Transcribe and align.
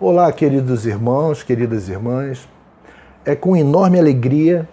Olá, 0.00 0.32
queridos 0.32 0.86
irmãos, 0.86 1.44
queridas 1.44 1.88
irmãs. 1.88 2.48
É 3.24 3.36
com 3.36 3.56
enorme 3.56 3.96
alegria 3.96 4.68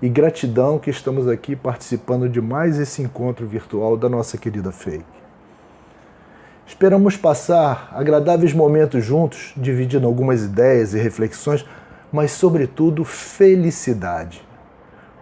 e 0.00 0.08
gratidão 0.08 0.78
que 0.78 0.88
estamos 0.88 1.28
aqui 1.28 1.54
participando 1.54 2.26
de 2.26 2.40
mais 2.40 2.78
esse 2.78 3.02
encontro 3.02 3.46
virtual 3.46 3.98
da 3.98 4.08
nossa 4.08 4.38
querida 4.38 4.72
Fake. 4.72 5.04
Esperamos 6.66 7.18
passar 7.18 7.90
agradáveis 7.92 8.54
momentos 8.54 9.04
juntos, 9.04 9.52
dividindo 9.58 10.06
algumas 10.06 10.42
ideias 10.42 10.94
e 10.94 10.98
reflexões, 10.98 11.62
mas, 12.10 12.30
sobretudo, 12.30 13.04
felicidade, 13.04 14.42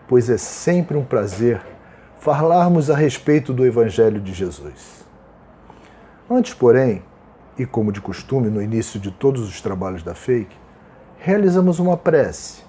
pois 0.07 0.31
é 0.31 0.39
sempre 0.39 0.97
um 0.97 1.05
prazer 1.05 1.61
falarmos 2.21 2.89
a 2.89 2.95
respeito 2.95 3.53
do 3.53 3.67
Evangelho 3.67 4.21
de 4.21 4.33
Jesus. 4.33 5.05
Antes, 6.31 6.55
porém, 6.55 7.03
e 7.59 7.65
como 7.65 7.93
de 7.93 8.01
costume 8.01 8.51
no 8.51 8.61
início 8.61 8.99
de 8.99 9.11
todos 9.11 9.43
os 9.43 9.61
trabalhos 9.61 10.03
da 10.03 10.15
Fake, 10.15 10.57
realizamos 11.19 11.79
uma 11.79 11.97
prece, 11.97 12.63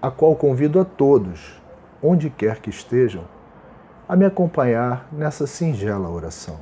a 0.00 0.10
qual 0.10 0.34
convido 0.36 0.80
a 0.80 0.84
todos, 0.84 1.60
onde 2.02 2.30
quer 2.30 2.60
que 2.60 2.70
estejam, 2.70 3.24
a 4.08 4.16
me 4.16 4.24
acompanhar 4.24 5.06
nessa 5.12 5.46
singela 5.46 6.08
oração. 6.08 6.58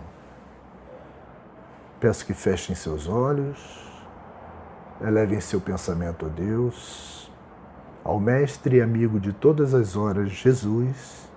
Peço 2.00 2.26
que 2.26 2.34
fechem 2.34 2.74
seus 2.74 3.08
olhos, 3.08 3.86
elevem 5.00 5.40
seu 5.40 5.60
pensamento 5.60 6.26
a 6.26 6.28
Deus, 6.28 7.30
ao 8.02 8.18
Mestre 8.18 8.76
e 8.76 8.82
amigo 8.82 9.20
de 9.20 9.32
todas 9.32 9.74
as 9.74 9.96
horas, 9.96 10.30
Jesus, 10.30 11.28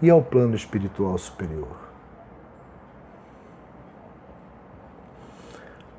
e 0.00 0.10
ao 0.10 0.22
plano 0.22 0.54
espiritual 0.54 1.16
superior. 1.18 1.85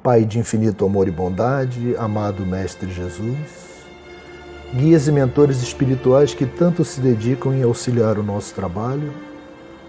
Pai 0.07 0.23
de 0.23 0.39
infinito 0.39 0.85
amor 0.85 1.09
e 1.09 1.11
bondade, 1.11 1.93
amado 1.97 2.45
Mestre 2.45 2.89
Jesus, 2.89 3.37
guias 4.73 5.05
e 5.05 5.11
mentores 5.11 5.61
espirituais 5.61 6.33
que 6.33 6.45
tanto 6.45 6.85
se 6.85 7.01
dedicam 7.01 7.53
em 7.53 7.61
auxiliar 7.63 8.17
o 8.17 8.23
nosso 8.23 8.55
trabalho, 8.55 9.11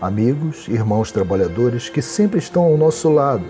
amigos, 0.00 0.66
irmãos 0.66 1.12
trabalhadores 1.12 1.89
que 1.89 2.02
sempre 2.02 2.41
estão 2.41 2.64
ao 2.64 2.77
nosso 2.77 3.08
lado, 3.08 3.44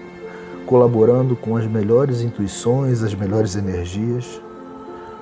colaborando 0.66 1.34
com 1.34 1.56
as 1.56 1.66
melhores 1.66 2.20
intuições, 2.20 3.02
as 3.02 3.14
melhores 3.14 3.56
energias. 3.56 4.39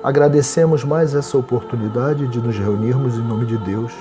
Agradecemos 0.03 0.83
mais 0.83 1.15
essa 1.15 1.39
oportunidade 1.39 2.27
de 2.27 2.41
nos 2.41 2.59
reunirmos 2.59 3.15
em 3.15 3.23
nome 3.23 3.47
de 3.47 3.57
Deus 3.59 3.93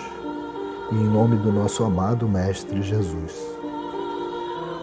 e 0.91 0.95
em 0.95 1.07
nome 1.07 1.35
do 1.38 1.51
nosso 1.51 1.83
amado 1.83 2.27
Mestre 2.27 2.81
Jesus. 2.81 3.35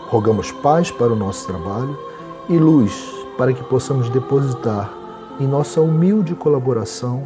Rogamos 0.06 0.52
paz 0.52 0.92
para 0.92 1.12
o 1.12 1.16
nosso 1.16 1.44
trabalho 1.44 2.11
e 2.48 2.56
luz 2.56 2.92
para 3.36 3.52
que 3.52 3.62
possamos 3.64 4.08
depositar 4.08 4.92
em 5.40 5.46
nossa 5.46 5.80
humilde 5.80 6.34
colaboração 6.34 7.22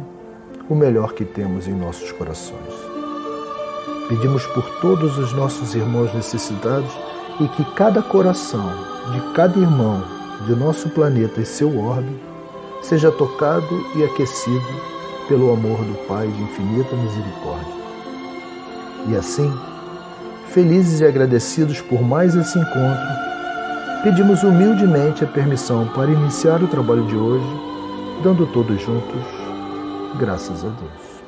o 0.69 0.75
melhor 0.75 1.13
que 1.13 1.25
temos 1.25 1.67
em 1.67 1.73
nossos 1.73 2.11
corações. 2.11 2.73
Pedimos 4.07 4.45
por 4.47 4.63
todos 4.79 5.17
os 5.17 5.33
nossos 5.33 5.75
irmãos 5.75 6.13
necessitados 6.13 6.91
e 7.39 7.47
que 7.49 7.63
cada 7.75 8.01
coração 8.01 8.71
de 9.11 9.33
cada 9.33 9.57
irmão 9.59 10.03
de 10.45 10.55
nosso 10.55 10.89
planeta 10.89 11.41
e 11.41 11.45
seu 11.45 11.77
orbe 11.79 12.15
seja 12.81 13.11
tocado 13.11 13.85
e 13.95 14.03
aquecido 14.03 14.65
pelo 15.27 15.51
amor 15.51 15.77
do 15.79 16.07
Pai 16.07 16.27
de 16.27 16.41
infinita 16.41 16.95
misericórdia. 16.95 17.73
E 19.07 19.15
assim, 19.15 19.53
felizes 20.49 21.01
e 21.01 21.05
agradecidos 21.05 21.81
por 21.81 22.01
mais 22.01 22.35
esse 22.35 22.57
encontro, 22.57 23.26
pedimos 24.07 24.41
humildemente 24.41 25.25
a 25.25 25.27
permissão 25.27 25.85
para 25.89 26.09
iniciar 26.09 26.63
o 26.63 26.67
trabalho 26.69 27.05
de 27.07 27.15
hoje, 27.17 27.45
dando 28.23 28.47
todos 28.47 28.81
juntos 28.81 29.21
graças 30.17 30.63
a 30.63 30.69
Deus. 30.69 31.21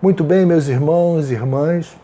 Muito 0.00 0.24
bem, 0.24 0.46
meus 0.46 0.68
irmãos 0.68 1.30
e 1.30 1.34
irmãs, 1.34 1.94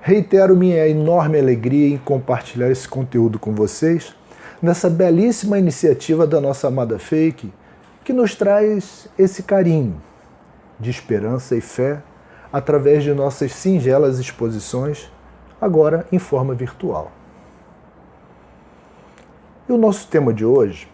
reitero 0.00 0.56
minha 0.56 0.86
enorme 0.86 1.40
alegria 1.40 1.88
em 1.88 1.98
compartilhar 1.98 2.70
esse 2.70 2.86
conteúdo 2.86 3.36
com 3.40 3.52
vocês 3.52 4.14
nessa 4.62 4.88
belíssima 4.88 5.58
iniciativa 5.58 6.24
da 6.24 6.40
nossa 6.40 6.68
amada 6.68 7.00
Fake, 7.00 7.52
que 8.04 8.12
nos 8.12 8.36
traz 8.36 9.08
esse 9.18 9.42
carinho 9.42 10.00
de 10.78 10.88
esperança 10.88 11.56
e 11.56 11.60
fé 11.60 12.00
através 12.52 13.02
de 13.02 13.12
nossas 13.12 13.50
singelas 13.50 14.20
exposições 14.20 15.10
agora 15.60 16.06
em 16.12 16.18
forma 16.18 16.54
virtual. 16.54 17.10
E 19.68 19.72
o 19.72 19.76
nosso 19.76 20.08
tema 20.08 20.32
de 20.32 20.44
hoje 20.44 20.88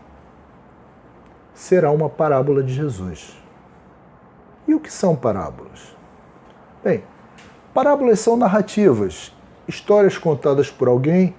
será 1.54 1.90
uma 1.90 2.08
parábola 2.08 2.62
de 2.62 2.72
Jesus. 2.72 3.36
E 4.66 4.74
o 4.74 4.80
que 4.80 4.92
são 4.92 5.14
parábolas? 5.14 5.94
Bem, 6.82 7.04
parábolas 7.72 8.18
são 8.20 8.36
narrativas, 8.36 9.32
histórias 9.68 10.18
contadas 10.18 10.70
por 10.70 10.88
alguém 10.88 11.34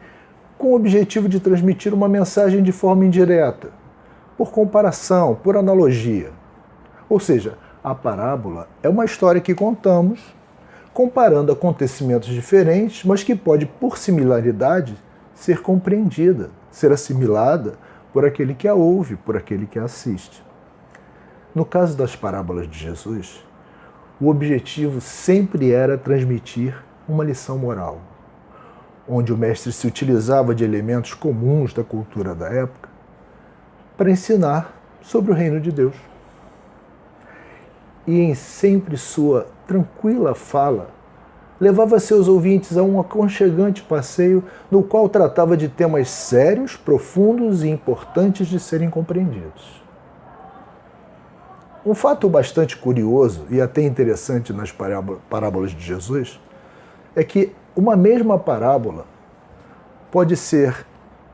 com 0.57 0.67
o 0.67 0.75
objetivo 0.75 1.27
de 1.27 1.39
transmitir 1.39 1.93
uma 1.93 2.07
mensagem 2.07 2.63
de 2.63 2.71
forma 2.71 3.05
indireta, 3.05 3.69
por 4.37 4.51
comparação, 4.51 5.35
por 5.35 5.57
analogia. 5.57 6.31
Ou 7.09 7.19
seja, 7.19 7.57
a 7.83 7.93
parábola 7.93 8.67
é 8.81 8.89
uma 8.89 9.05
história 9.05 9.41
que 9.41 9.53
contamos 9.53 10.33
comparando 10.95 11.51
acontecimentos 11.51 12.29
diferentes, 12.29 13.03
mas 13.03 13.21
que 13.21 13.35
pode, 13.35 13.65
por 13.65 13.97
similaridade, 13.97 14.95
ser 15.33 15.61
compreendida, 15.61 16.49
ser 16.71 16.89
assimilada 16.89 17.73
por 18.13 18.25
aquele 18.25 18.53
que 18.53 18.65
a 18.65 18.73
ouve, 18.73 19.17
por 19.17 19.35
aquele 19.35 19.65
que 19.65 19.77
a 19.77 19.83
assiste. 19.83 20.41
No 21.53 21.65
caso 21.65 21.97
das 21.97 22.15
parábolas 22.15 22.69
de 22.69 22.79
Jesus, 22.79 23.45
o 24.21 24.29
objetivo 24.29 25.01
sempre 25.01 25.73
era 25.73 25.97
transmitir 25.97 26.81
uma 27.09 27.25
lição 27.25 27.57
moral, 27.57 27.99
onde 29.05 29.33
o 29.33 29.37
mestre 29.37 29.73
se 29.73 29.85
utilizava 29.85 30.55
de 30.55 30.63
elementos 30.63 31.13
comuns 31.13 31.73
da 31.73 31.83
cultura 31.83 32.33
da 32.33 32.47
época 32.47 32.87
para 33.97 34.09
ensinar 34.09 34.73
sobre 35.01 35.33
o 35.33 35.35
reino 35.35 35.59
de 35.59 35.73
Deus. 35.73 36.14
E 38.07 38.19
em 38.19 38.35
sempre 38.35 38.97
sua 38.97 39.47
tranquila 39.67 40.35
fala, 40.35 40.89
levava 41.59 41.99
seus 41.99 42.27
ouvintes 42.27 42.77
a 42.77 42.83
um 42.83 42.99
aconchegante 42.99 43.81
passeio 43.81 44.43
no 44.69 44.83
qual 44.83 45.09
tratava 45.09 45.55
de 45.55 45.69
temas 45.69 46.09
sérios, 46.09 46.75
profundos 46.75 47.63
e 47.63 47.69
importantes 47.69 48.47
de 48.47 48.59
serem 48.59 48.89
compreendidos. 48.89 49.83
Um 51.85 51.93
fato 51.93 52.27
bastante 52.27 52.75
curioso 52.75 53.45
e 53.49 53.61
até 53.61 53.81
interessante 53.83 54.51
nas 54.51 54.71
parábolas 54.71 55.71
de 55.71 55.83
Jesus 55.83 56.39
é 57.15 57.23
que 57.23 57.53
uma 57.75 57.95
mesma 57.95 58.39
parábola 58.39 59.05
pode 60.11 60.35
ser 60.35 60.85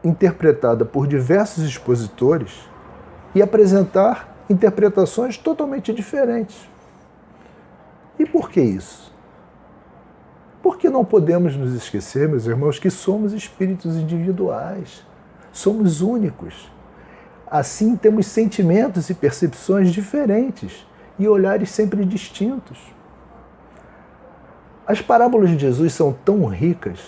interpretada 0.03 0.83
por 0.83 1.07
diversos 1.07 1.63
expositores 1.63 2.69
e 3.33 3.41
apresentar 3.41 4.30
interpretações 4.51 5.37
totalmente 5.37 5.93
diferentes. 5.93 6.69
E 8.19 8.25
por 8.25 8.49
que 8.49 8.61
isso? 8.61 9.11
Porque 10.61 10.89
não 10.89 11.03
podemos 11.03 11.55
nos 11.55 11.73
esquecer, 11.73 12.29
meus 12.29 12.45
irmãos, 12.45 12.77
que 12.77 12.89
somos 12.89 13.33
espíritos 13.33 13.95
individuais, 13.95 15.03
somos 15.51 16.01
únicos. 16.01 16.71
Assim, 17.49 17.95
temos 17.95 18.27
sentimentos 18.27 19.09
e 19.09 19.13
percepções 19.13 19.91
diferentes 19.91 20.85
e 21.17 21.27
olhares 21.27 21.71
sempre 21.71 22.05
distintos. 22.05 22.77
As 24.85 25.01
parábolas 25.01 25.49
de 25.49 25.57
Jesus 25.57 25.93
são 25.93 26.13
tão 26.13 26.45
ricas 26.45 26.99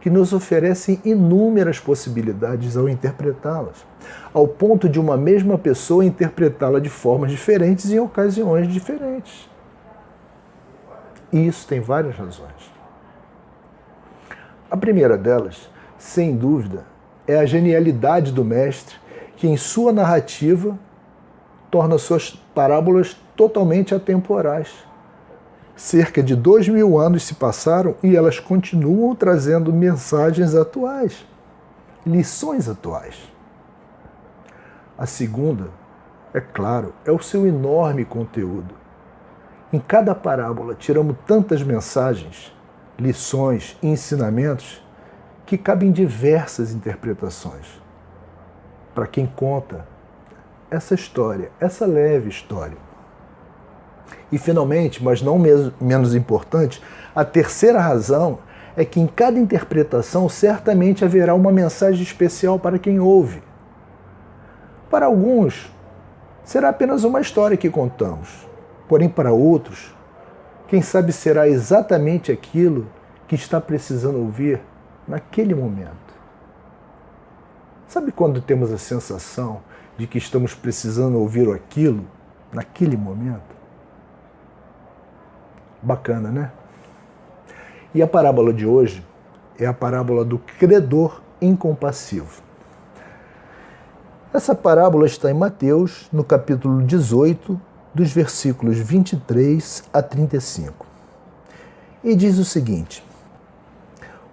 que 0.00 0.08
nos 0.08 0.32
oferecem 0.32 1.00
inúmeras 1.04 1.80
possibilidades 1.80 2.76
ao 2.76 2.88
interpretá-las, 2.88 3.84
ao 4.32 4.46
ponto 4.46 4.88
de 4.88 5.00
uma 5.00 5.16
mesma 5.16 5.58
pessoa 5.58 6.04
interpretá-la 6.04 6.78
de 6.78 6.88
formas 6.88 7.30
diferentes 7.30 7.90
em 7.90 7.98
ocasiões 7.98 8.68
diferentes. 8.68 9.48
E 11.32 11.46
isso 11.46 11.66
tem 11.66 11.80
várias 11.80 12.16
razões. 12.16 12.72
A 14.70 14.76
primeira 14.76 15.16
delas, 15.16 15.68
sem 15.98 16.36
dúvida, 16.36 16.84
é 17.26 17.38
a 17.38 17.46
genialidade 17.46 18.32
do 18.32 18.44
mestre, 18.44 18.96
que 19.36 19.46
em 19.46 19.56
sua 19.56 19.92
narrativa 19.92 20.78
torna 21.70 21.98
suas 21.98 22.30
parábolas 22.54 23.16
totalmente 23.36 23.94
atemporais. 23.94 24.87
Cerca 25.78 26.22
de 26.22 26.36
dois 26.36 26.68
mil 26.68 26.98
anos 26.98 27.22
se 27.22 27.34
passaram 27.34 27.94
e 28.02 28.14
elas 28.14 28.38
continuam 28.38 29.14
trazendo 29.14 29.72
mensagens 29.72 30.54
atuais, 30.54 31.24
lições 32.04 32.68
atuais. 32.68 33.16
A 34.98 35.06
segunda, 35.06 35.70
é 36.34 36.40
claro, 36.40 36.92
é 37.06 37.10
o 37.10 37.22
seu 37.22 37.46
enorme 37.46 38.04
conteúdo 38.04 38.78
em 39.70 39.78
cada 39.78 40.14
parábola 40.14 40.74
tiramos 40.74 41.14
tantas 41.26 41.62
mensagens, 41.62 42.50
lições 42.98 43.76
e 43.82 43.88
ensinamentos 43.88 44.82
que 45.44 45.58
cabem 45.58 45.92
diversas 45.92 46.72
interpretações. 46.72 47.78
para 48.94 49.06
quem 49.06 49.26
conta 49.26 49.86
essa 50.68 50.92
história, 50.92 51.52
essa 51.60 51.86
leve 51.86 52.28
história. 52.28 52.87
E 54.30 54.38
finalmente, 54.38 55.02
mas 55.02 55.22
não 55.22 55.38
menos 55.80 56.14
importante, 56.14 56.82
a 57.14 57.24
terceira 57.24 57.80
razão 57.80 58.38
é 58.76 58.84
que 58.84 59.00
em 59.00 59.06
cada 59.06 59.38
interpretação 59.38 60.28
certamente 60.28 61.04
haverá 61.04 61.34
uma 61.34 61.50
mensagem 61.50 62.02
especial 62.02 62.58
para 62.58 62.78
quem 62.78 63.00
ouve. 63.00 63.42
Para 64.90 65.06
alguns, 65.06 65.72
será 66.44 66.68
apenas 66.68 67.04
uma 67.04 67.20
história 67.20 67.56
que 67.56 67.68
contamos, 67.68 68.48
porém 68.88 69.08
para 69.08 69.32
outros, 69.32 69.94
quem 70.68 70.80
sabe 70.80 71.12
será 71.12 71.48
exatamente 71.48 72.30
aquilo 72.30 72.86
que 73.26 73.34
está 73.34 73.60
precisando 73.60 74.18
ouvir 74.18 74.60
naquele 75.06 75.54
momento. 75.54 76.08
Sabe 77.88 78.12
quando 78.12 78.40
temos 78.40 78.70
a 78.70 78.78
sensação 78.78 79.60
de 79.96 80.06
que 80.06 80.18
estamos 80.18 80.54
precisando 80.54 81.18
ouvir 81.18 81.50
aquilo 81.50 82.04
naquele 82.52 82.96
momento? 82.96 83.57
Bacana, 85.82 86.30
né? 86.30 86.50
E 87.94 88.02
a 88.02 88.06
parábola 88.06 88.52
de 88.52 88.66
hoje 88.66 89.04
é 89.58 89.66
a 89.66 89.72
parábola 89.72 90.24
do 90.24 90.38
credor 90.38 91.20
incompassivo. 91.40 92.42
Essa 94.32 94.54
parábola 94.54 95.06
está 95.06 95.30
em 95.30 95.34
Mateus, 95.34 96.08
no 96.12 96.22
capítulo 96.22 96.82
18, 96.82 97.60
dos 97.94 98.12
versículos 98.12 98.78
23 98.78 99.84
a 99.92 100.02
35. 100.02 100.86
E 102.04 102.14
diz 102.14 102.38
o 102.38 102.44
seguinte: 102.44 103.04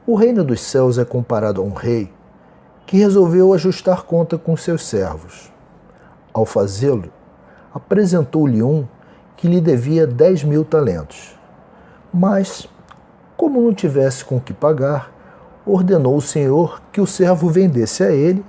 O 0.05 0.15
reino 0.15 0.43
dos 0.43 0.61
céus 0.61 0.97
é 0.97 1.05
comparado 1.05 1.61
a 1.61 1.63
um 1.63 1.73
rei 1.73 2.11
que 2.85 2.97
resolveu 2.97 3.53
ajustar 3.53 4.03
conta 4.03 4.37
com 4.37 4.55
seus 4.55 4.85
servos. 4.85 5.51
Ao 6.33 6.45
fazê-lo, 6.45 7.11
apresentou-lhe 7.73 8.61
um 8.61 8.85
que 9.35 9.47
lhe 9.47 9.59
devia 9.59 10.05
dez 10.05 10.43
mil 10.43 10.63
talentos. 10.63 11.34
Mas, 12.17 12.65
como 13.35 13.61
não 13.61 13.73
tivesse 13.73 14.23
com 14.23 14.39
que 14.39 14.53
pagar, 14.53 15.11
ordenou 15.65 16.15
o 16.15 16.21
Senhor 16.21 16.81
que 16.89 17.01
o 17.01 17.05
servo 17.05 17.49
vendesse 17.49 18.05
a 18.05 18.09
ele, 18.09 18.41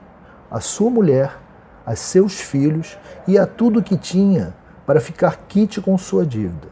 a 0.48 0.60
sua 0.60 0.88
mulher, 0.88 1.36
a 1.84 1.96
seus 1.96 2.40
filhos 2.40 2.96
e 3.26 3.36
a 3.36 3.44
tudo 3.44 3.82
que 3.82 3.96
tinha, 3.96 4.54
para 4.86 5.00
ficar 5.00 5.46
quite 5.48 5.80
com 5.80 5.98
sua 5.98 6.24
dívida. 6.24 6.68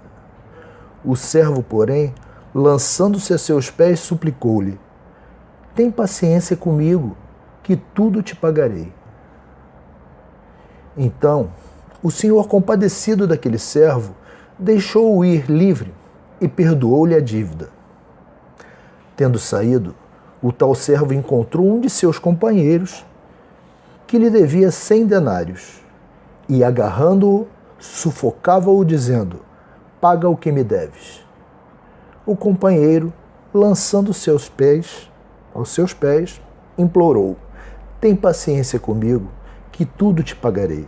O 1.04 1.16
servo, 1.16 1.64
porém, 1.64 2.14
lançando-se 2.54 3.34
a 3.34 3.38
seus 3.38 3.68
pés, 3.68 3.98
suplicou-lhe: 3.98 4.78
Tem 5.74 5.90
paciência 5.90 6.56
comigo, 6.56 7.16
que 7.64 7.74
tudo 7.74 8.22
te 8.22 8.36
pagarei. 8.36 8.92
Então, 10.96 11.50
o 12.00 12.08
Senhor, 12.12 12.46
compadecido 12.46 13.26
daquele 13.26 13.58
servo, 13.58 14.14
deixou-o 14.56 15.24
ir 15.24 15.50
livre 15.50 15.92
e 16.40 16.48
perdoou-lhe 16.48 17.14
a 17.14 17.20
dívida. 17.20 17.68
Tendo 19.16 19.38
saído, 19.38 19.94
o 20.42 20.52
tal 20.52 20.74
servo 20.74 21.14
encontrou 21.14 21.66
um 21.66 21.80
de 21.80 21.88
seus 21.88 22.18
companheiros 22.18 23.04
que 24.06 24.18
lhe 24.18 24.28
devia 24.28 24.70
cem 24.70 25.06
denários 25.06 25.80
e, 26.48 26.62
agarrando-o, 26.62 27.46
sufocava-o, 27.78 28.84
dizendo: 28.84 29.40
Paga 30.00 30.28
o 30.28 30.36
que 30.36 30.52
me 30.52 30.62
deves. 30.62 31.24
O 32.26 32.36
companheiro, 32.36 33.12
lançando 33.52 34.12
seus 34.12 34.48
pés 34.48 35.10
aos 35.54 35.70
seus 35.70 35.94
pés, 35.94 36.40
implorou: 36.76 37.36
Tem 38.00 38.14
paciência 38.14 38.78
comigo, 38.78 39.28
que 39.72 39.84
tudo 39.84 40.22
te 40.22 40.34
pagarei. 40.34 40.86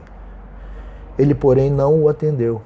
Ele, 1.19 1.35
porém, 1.35 1.71
não 1.71 2.03
o 2.03 2.09
atendeu. 2.09 2.61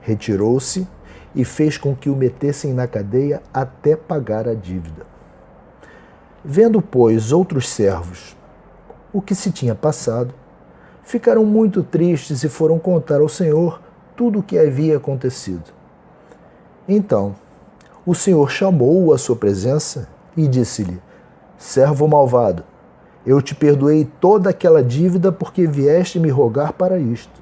Retirou-se 0.00 0.88
e 1.34 1.44
fez 1.44 1.76
com 1.76 1.94
que 1.94 2.10
o 2.10 2.16
metessem 2.16 2.72
na 2.72 2.86
cadeia 2.86 3.42
até 3.52 3.96
pagar 3.96 4.48
a 4.48 4.54
dívida. 4.54 5.06
Vendo, 6.44 6.82
pois, 6.82 7.32
outros 7.32 7.68
servos 7.68 8.36
o 9.12 9.20
que 9.20 9.34
se 9.34 9.52
tinha 9.52 9.74
passado, 9.74 10.34
ficaram 11.02 11.44
muito 11.44 11.82
tristes 11.82 12.42
e 12.42 12.48
foram 12.48 12.78
contar 12.78 13.20
ao 13.20 13.28
Senhor 13.28 13.80
tudo 14.16 14.38
o 14.38 14.42
que 14.42 14.58
havia 14.58 14.96
acontecido. 14.96 15.70
Então, 16.88 17.34
o 18.06 18.14
Senhor 18.14 18.50
chamou-o 18.50 19.12
à 19.12 19.18
sua 19.18 19.36
presença 19.36 20.08
e 20.36 20.48
disse-lhe: 20.48 21.00
Servo 21.58 22.08
malvado, 22.08 22.64
eu 23.26 23.42
te 23.42 23.54
perdoei 23.54 24.08
toda 24.20 24.50
aquela 24.50 24.82
dívida 24.82 25.30
porque 25.30 25.66
vieste 25.66 26.18
me 26.18 26.30
rogar 26.30 26.72
para 26.72 26.98
isto. 26.98 27.41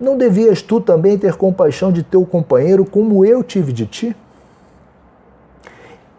Não 0.00 0.18
devias 0.18 0.60
tu 0.60 0.80
também 0.80 1.16
ter 1.16 1.36
compaixão 1.36 1.92
de 1.92 2.02
teu 2.02 2.24
companheiro 2.26 2.84
como 2.84 3.24
eu 3.24 3.42
tive 3.42 3.72
de 3.72 3.86
ti? 3.86 4.16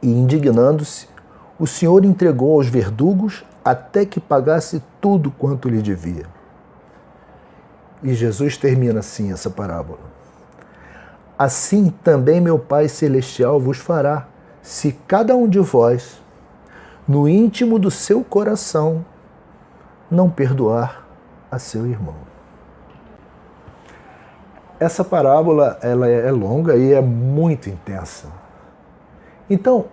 E 0.01 0.07
indignando-se, 0.07 1.07
o 1.59 1.67
Senhor 1.67 2.05
entregou 2.05 2.53
aos 2.53 2.67
verdugos 2.67 3.43
até 3.63 4.05
que 4.05 4.19
pagasse 4.19 4.81
tudo 5.01 5.31
quanto 5.31 5.67
lhe 5.67 5.81
devia. 5.81 6.25
E 8.03 8.13
Jesus 8.13 8.57
termina 8.57 8.99
assim 8.99 9.31
essa 9.31 9.49
parábola. 9.49 9.99
Assim 11.37 11.89
também 12.03 12.39
meu 12.39 12.59
Pai 12.59 12.87
Celestial 12.87 13.59
vos 13.59 13.77
fará, 13.77 14.27
se 14.61 14.93
cada 15.07 15.35
um 15.35 15.49
de 15.49 15.59
vós, 15.59 16.21
no 17.07 17.27
íntimo 17.27 17.77
do 17.77 17.91
seu 17.91 18.23
coração, 18.23 19.05
não 20.09 20.29
perdoar 20.29 21.05
a 21.51 21.59
seu 21.59 21.85
irmão. 21.85 22.34
Essa 24.79 25.03
parábola 25.03 25.77
ela 25.81 26.07
é 26.07 26.31
longa 26.31 26.75
e 26.75 26.93
é 26.93 27.01
muito 27.01 27.69
intensa. 27.69 28.27
Então, 29.49 29.85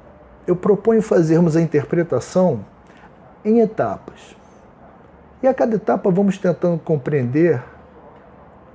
eu 0.47 0.57
proponho 0.57 1.01
fazermos 1.01 1.57
a 1.57 1.61
interpretação 1.61 2.65
em 3.45 3.61
etapas. 3.61 4.37
E 5.43 5.47
a 5.47 5.55
cada 5.55 5.77
etapa 5.77 6.11
vamos 6.11 6.39
tentando 6.39 6.79
compreender 6.79 7.63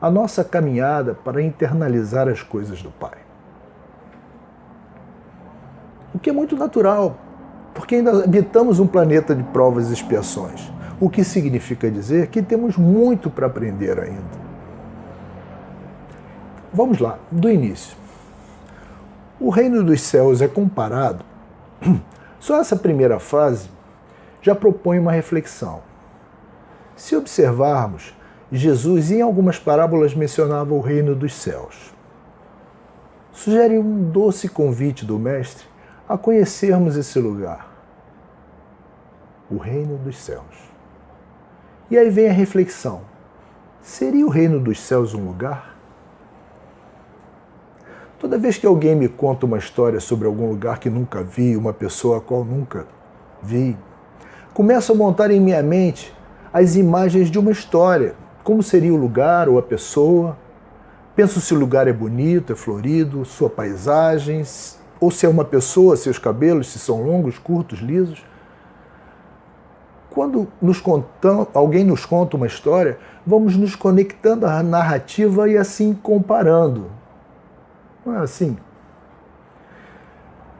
a 0.01 0.11
nossa 0.11 0.43
caminhada 0.43 1.13
para 1.13 1.41
internalizar 1.41 2.27
as 2.27 2.41
coisas 2.41 2.81
do 2.81 2.91
Pai. 2.91 3.17
O 6.13 6.19
que 6.19 6.29
é 6.29 6.33
muito 6.33 6.55
natural, 6.55 7.17
porque 7.73 7.95
ainda 7.95 8.23
habitamos 8.23 8.79
um 8.79 8.87
planeta 8.87 9.35
de 9.35 9.43
provas 9.43 9.89
e 9.89 9.93
expiações. 9.93 10.71
O 10.99 11.09
que 11.09 11.23
significa 11.23 11.91
dizer 11.91 12.27
que 12.27 12.41
temos 12.41 12.75
muito 12.75 13.29
para 13.29 13.47
aprender 13.47 13.99
ainda. 13.99 14.36
Vamos 16.73 16.99
lá, 16.99 17.17
do 17.31 17.49
início. 17.49 17.95
O 19.39 19.49
reino 19.49 19.83
dos 19.83 20.01
céus 20.01 20.41
é 20.41 20.47
comparado. 20.47 21.23
Só 22.39 22.59
essa 22.59 22.75
primeira 22.75 23.19
fase 23.19 23.69
já 24.41 24.53
propõe 24.53 24.99
uma 24.99 25.11
reflexão. 25.11 25.81
Se 26.95 27.15
observarmos, 27.15 28.15
Jesus 28.51 29.11
em 29.11 29.21
algumas 29.21 29.59
parábolas 29.59 30.13
mencionava 30.13 30.73
o 30.73 30.81
reino 30.81 31.15
dos 31.15 31.33
céus. 31.33 31.93
Sugere 33.31 33.77
um 33.77 34.09
doce 34.09 34.49
convite 34.49 35.05
do 35.05 35.19
Mestre 35.19 35.65
a 36.09 36.17
conhecermos 36.17 36.95
esse 36.95 37.19
lugar, 37.19 37.69
o 39.51 39.57
reino 39.57 39.97
dos 39.97 40.17
céus. 40.17 40.67
E 41.91 41.97
aí 41.97 42.09
vem 42.09 42.29
a 42.29 42.33
reflexão: 42.33 43.01
seria 43.81 44.25
o 44.25 44.29
reino 44.29 44.59
dos 44.59 44.79
céus 44.79 45.13
um 45.13 45.25
lugar? 45.25 45.76
Toda 48.19 48.35
vez 48.35 48.57
que 48.57 48.65
alguém 48.65 48.95
me 48.95 49.07
conta 49.07 49.45
uma 49.45 49.59
história 49.59 49.99
sobre 49.99 50.25
algum 50.25 50.49
lugar 50.49 50.79
que 50.79 50.89
nunca 50.89 51.21
vi, 51.21 51.55
uma 51.55 51.71
pessoa 51.71 52.17
a 52.17 52.21
qual 52.21 52.43
nunca 52.43 52.87
vi, 53.43 53.77
começo 54.55 54.91
a 54.91 54.95
montar 54.95 55.29
em 55.29 55.39
minha 55.39 55.61
mente 55.61 56.11
as 56.51 56.75
imagens 56.75 57.29
de 57.29 57.37
uma 57.37 57.51
história, 57.51 58.15
como 58.43 58.63
seria 58.63 58.91
o 58.91 58.97
lugar 58.97 59.47
ou 59.47 59.59
a 59.59 59.61
pessoa. 59.61 60.35
Penso 61.15 61.39
se 61.39 61.53
o 61.53 61.59
lugar 61.59 61.87
é 61.87 61.93
bonito, 61.93 62.53
é 62.53 62.55
florido, 62.55 63.23
sua 63.23 63.51
paisagem, 63.51 64.43
ou 64.99 65.11
se 65.11 65.27
é 65.27 65.29
uma 65.29 65.45
pessoa, 65.45 65.95
seus 65.95 66.17
cabelos, 66.17 66.69
se 66.71 66.79
são 66.79 67.03
longos, 67.03 67.37
curtos, 67.37 67.77
lisos. 67.81 68.25
Quando 70.09 70.47
nos 70.59 70.81
contam, 70.81 71.47
alguém 71.53 71.83
nos 71.83 72.03
conta 72.03 72.35
uma 72.35 72.47
história, 72.47 72.97
vamos 73.23 73.55
nos 73.55 73.75
conectando 73.75 74.47
à 74.47 74.63
narrativa 74.63 75.47
e 75.47 75.55
assim 75.55 75.93
comparando. 75.93 76.96
Não 78.07 78.15
é 78.15 78.19
assim? 78.19 78.55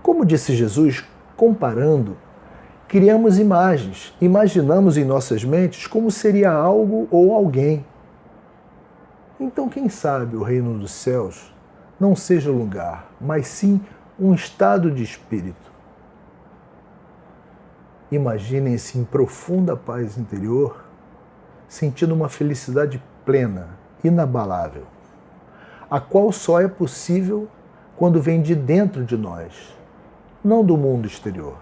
Como 0.04 0.26
disse 0.26 0.54
Jesus, 0.54 1.06
comparando 1.38 2.18
criamos 2.90 3.40
imagens, 3.40 4.14
imaginamos 4.20 4.98
em 4.98 5.06
nossas 5.06 5.46
mentes 5.46 5.88
como 5.88 6.12
seria 6.12 6.52
algo 6.52 7.08
ou 7.10 7.34
alguém. 7.34 7.86
Então, 9.40 9.70
quem 9.70 9.88
sabe 9.88 10.36
o 10.36 10.44
reino 10.44 10.78
dos 10.78 10.92
céus 10.92 11.54
não 11.98 12.18
seja 12.18 12.52
lugar, 12.52 13.10
mas 13.20 13.48
sim 13.48 13.80
um 14.20 14.34
estado 14.34 14.92
de 14.92 15.04
espírito. 15.04 15.72
Imaginem-se 18.12 19.00
em 19.00 19.06
profunda 19.06 19.78
paz 19.78 20.18
interior, 20.18 20.84
sentindo 21.66 22.14
uma 22.14 22.28
felicidade 22.28 23.02
plena, 23.24 23.70
inabalável, 24.04 24.97
a 25.90 26.00
qual 26.00 26.32
só 26.32 26.60
é 26.60 26.68
possível 26.68 27.48
quando 27.96 28.22
vem 28.22 28.42
de 28.42 28.54
dentro 28.54 29.04
de 29.04 29.18
nós, 29.18 29.76
não 30.44 30.64
do 30.64 30.78
mundo 30.78 31.08
exterior. 31.08 31.56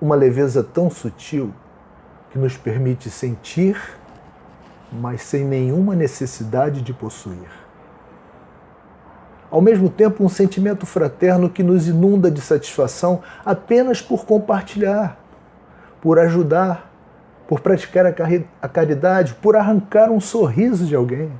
Uma 0.00 0.14
leveza 0.14 0.62
tão 0.62 0.88
sutil 0.88 1.52
que 2.30 2.38
nos 2.38 2.56
permite 2.56 3.10
sentir, 3.10 3.76
mas 4.92 5.22
sem 5.22 5.44
nenhuma 5.44 5.96
necessidade 5.96 6.82
de 6.82 6.92
possuir. 6.92 7.48
Ao 9.50 9.62
mesmo 9.62 9.88
tempo, 9.88 10.22
um 10.22 10.28
sentimento 10.28 10.84
fraterno 10.84 11.48
que 11.48 11.62
nos 11.62 11.88
inunda 11.88 12.30
de 12.30 12.40
satisfação 12.40 13.22
apenas 13.44 14.02
por 14.02 14.26
compartilhar, 14.26 15.18
por 16.02 16.18
ajudar, 16.18 16.92
por 17.48 17.60
praticar 17.60 18.04
a 18.06 18.68
caridade, 18.68 19.34
por 19.34 19.56
arrancar 19.56 20.10
um 20.10 20.20
sorriso 20.20 20.84
de 20.84 20.94
alguém. 20.94 21.32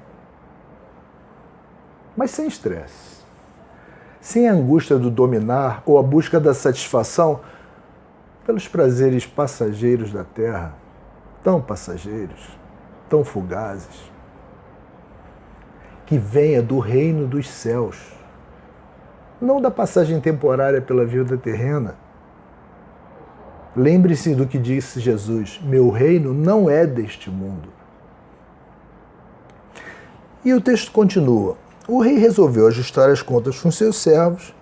Mas 2.18 2.32
sem 2.32 2.48
estresse, 2.48 3.22
sem 4.20 4.48
a 4.48 4.52
angústia 4.52 4.98
do 4.98 5.08
dominar 5.08 5.84
ou 5.86 6.00
a 6.00 6.02
busca 6.02 6.40
da 6.40 6.52
satisfação 6.52 7.38
pelos 8.44 8.66
prazeres 8.66 9.24
passageiros 9.24 10.12
da 10.12 10.24
terra, 10.24 10.74
tão 11.44 11.60
passageiros, 11.60 12.58
tão 13.08 13.24
fugazes. 13.24 14.10
Que 16.06 16.18
venha 16.18 16.60
do 16.60 16.80
reino 16.80 17.24
dos 17.24 17.48
céus, 17.48 18.12
não 19.40 19.60
da 19.60 19.70
passagem 19.70 20.20
temporária 20.20 20.82
pela 20.82 21.06
vida 21.06 21.36
terrena. 21.36 21.94
Lembre-se 23.76 24.34
do 24.34 24.44
que 24.44 24.58
disse 24.58 24.98
Jesus: 24.98 25.60
Meu 25.62 25.88
reino 25.88 26.34
não 26.34 26.68
é 26.68 26.84
deste 26.84 27.30
mundo. 27.30 27.68
E 30.44 30.52
o 30.52 30.60
texto 30.60 30.90
continua. 30.90 31.67
O 31.88 32.00
rei 32.00 32.18
resolveu 32.18 32.68
ajustar 32.68 33.10
as 33.10 33.22
contas 33.22 33.58
com 33.58 33.70
seus 33.70 33.96
servos 33.96 34.54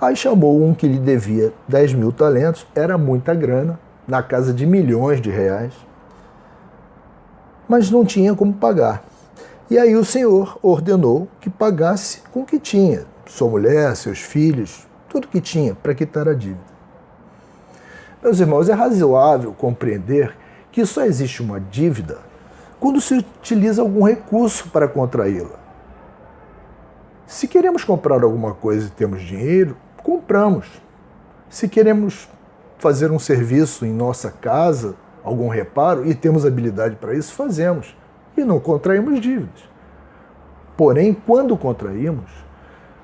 Aí 0.00 0.14
chamou 0.14 0.64
um 0.64 0.74
que 0.74 0.86
lhe 0.86 0.98
devia 0.98 1.52
10 1.66 1.94
mil 1.94 2.12
talentos, 2.12 2.64
era 2.72 2.96
muita 2.96 3.34
grana, 3.34 3.80
na 4.06 4.22
casa 4.22 4.54
de 4.54 4.64
milhões 4.64 5.20
de 5.20 5.28
reais, 5.28 5.72
mas 7.68 7.90
não 7.90 8.04
tinha 8.04 8.32
como 8.32 8.52
pagar. 8.52 9.02
E 9.68 9.76
aí 9.76 9.96
o 9.96 10.04
senhor 10.04 10.56
ordenou 10.62 11.26
que 11.40 11.50
pagasse 11.50 12.22
com 12.32 12.42
o 12.42 12.46
que 12.46 12.60
tinha, 12.60 13.06
sua 13.26 13.50
mulher, 13.50 13.96
seus 13.96 14.20
filhos, 14.20 14.86
tudo 15.08 15.26
que 15.26 15.40
tinha 15.40 15.74
para 15.74 15.94
quitar 15.94 16.28
a 16.28 16.32
dívida. 16.32 16.78
Meus 18.22 18.38
irmãos, 18.38 18.68
é 18.68 18.72
razoável 18.72 19.52
compreender 19.52 20.32
que 20.70 20.86
só 20.86 21.04
existe 21.04 21.42
uma 21.42 21.58
dívida 21.58 22.18
quando 22.78 23.00
se 23.00 23.14
utiliza 23.14 23.82
algum 23.82 24.04
recurso 24.04 24.68
para 24.70 24.86
contraí-la. 24.86 25.67
Se 27.28 27.46
queremos 27.46 27.84
comprar 27.84 28.22
alguma 28.22 28.54
coisa 28.54 28.86
e 28.86 28.90
temos 28.90 29.20
dinheiro, 29.20 29.76
compramos. 30.02 30.66
Se 31.50 31.68
queremos 31.68 32.26
fazer 32.78 33.10
um 33.10 33.18
serviço 33.18 33.84
em 33.84 33.92
nossa 33.92 34.30
casa, 34.30 34.96
algum 35.22 35.46
reparo, 35.48 36.06
e 36.06 36.14
temos 36.14 36.46
habilidade 36.46 36.96
para 36.96 37.14
isso, 37.14 37.34
fazemos. 37.34 37.94
E 38.34 38.42
não 38.42 38.58
contraímos 38.58 39.20
dívidas. 39.20 39.68
Porém, 40.74 41.12
quando 41.12 41.54
contraímos, 41.54 42.30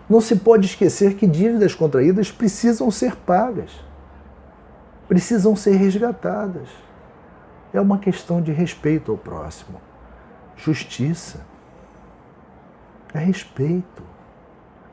não 0.09 0.23
se 0.23 0.37
pode 0.37 0.64
esquecer 0.64 1.16
que 1.16 1.26
dívidas 1.26 1.75
contraídas 1.75 2.33
precisam 2.33 2.90
ser 2.90 3.14
pagas, 3.16 3.73
precisam 5.07 5.54
ser 5.54 5.76
resgatadas. 5.76 6.71
É 7.75 7.81
uma 7.81 7.99
questão 7.99 8.40
de 8.40 8.52
respeito 8.52 9.12
ao 9.12 9.19
próximo, 9.19 9.78
justiça, 10.57 11.40
é 13.12 13.19
respeito, 13.19 14.13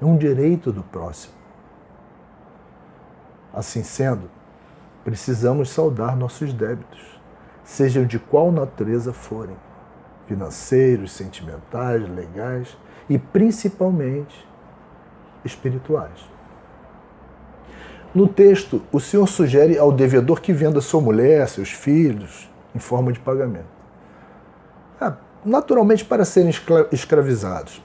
é 0.01 0.05
um 0.05 0.17
direito 0.17 0.72
do 0.72 0.81
próximo. 0.81 1.34
Assim 3.53 3.84
sendo, 3.84 4.29
precisamos 5.03 5.70
saldar 5.70 6.17
nossos 6.17 6.53
débitos, 6.53 7.20
sejam 7.63 8.05
de 8.05 8.17
qual 8.17 8.51
natureza 8.51 9.13
forem 9.13 9.55
financeiros, 10.27 11.12
sentimentais, 11.12 12.10
legais 12.10 12.77
e 13.10 13.20
principalmente 13.20 14.48
espirituais. 15.43 16.29
No 18.13 18.27
texto, 18.27 18.81
o 18.91 19.00
Senhor 19.00 19.27
sugere 19.27 19.77
ao 19.77 19.91
devedor 19.91 20.41
que 20.41 20.51
venda 20.51 20.81
sua 20.81 21.01
mulher, 21.01 21.48
seus 21.48 21.72
filhos, 21.72 22.50
em 22.75 22.79
forma 22.79 23.12
de 23.12 23.20
pagamento. 23.20 23.70
Ah, 25.00 25.15
naturalmente 25.46 26.03
para 26.05 26.25
serem 26.25 26.51
escravizados. 26.91 27.81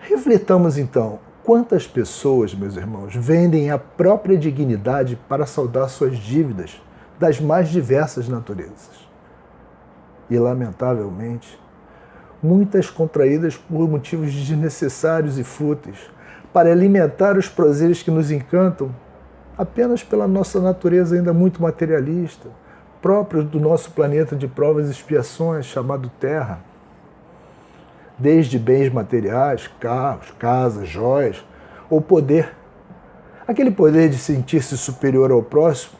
Refletamos 0.00 0.78
então 0.78 1.18
Quantas 1.42 1.86
pessoas, 1.86 2.54
meus 2.54 2.76
irmãos, 2.76 3.16
vendem 3.16 3.70
a 3.70 3.78
própria 3.78 4.36
dignidade 4.36 5.18
para 5.28 5.46
saldar 5.46 5.88
suas 5.88 6.18
dívidas 6.18 6.80
das 7.18 7.40
mais 7.40 7.70
diversas 7.70 8.28
naturezas? 8.28 9.08
E, 10.28 10.38
lamentavelmente, 10.38 11.58
muitas 12.42 12.90
contraídas 12.90 13.56
por 13.56 13.88
motivos 13.88 14.32
desnecessários 14.32 15.38
e 15.38 15.44
fúteis, 15.44 16.10
para 16.52 16.70
alimentar 16.70 17.38
os 17.38 17.48
prazeres 17.48 18.02
que 18.02 18.10
nos 18.10 18.30
encantam 18.30 18.94
apenas 19.56 20.04
pela 20.04 20.28
nossa 20.28 20.60
natureza 20.60 21.16
ainda 21.16 21.32
muito 21.32 21.62
materialista, 21.62 22.48
próprios 23.00 23.46
do 23.46 23.58
nosso 23.58 23.92
planeta 23.92 24.36
de 24.36 24.46
provas 24.46 24.88
e 24.88 24.92
expiações 24.92 25.64
chamado 25.64 26.10
Terra 26.20 26.69
desde 28.20 28.58
bens 28.58 28.92
materiais, 28.92 29.68
carros, 29.80 30.30
casas, 30.38 30.88
joias, 30.88 31.42
ou 31.88 32.00
poder. 32.00 32.54
Aquele 33.48 33.70
poder 33.70 34.10
de 34.10 34.18
sentir-se 34.18 34.76
superior 34.76 35.30
ao 35.30 35.42
próximo 35.42 35.98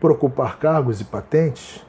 por 0.00 0.12
ocupar 0.12 0.58
cargos 0.58 1.00
e 1.00 1.04
patentes. 1.04 1.84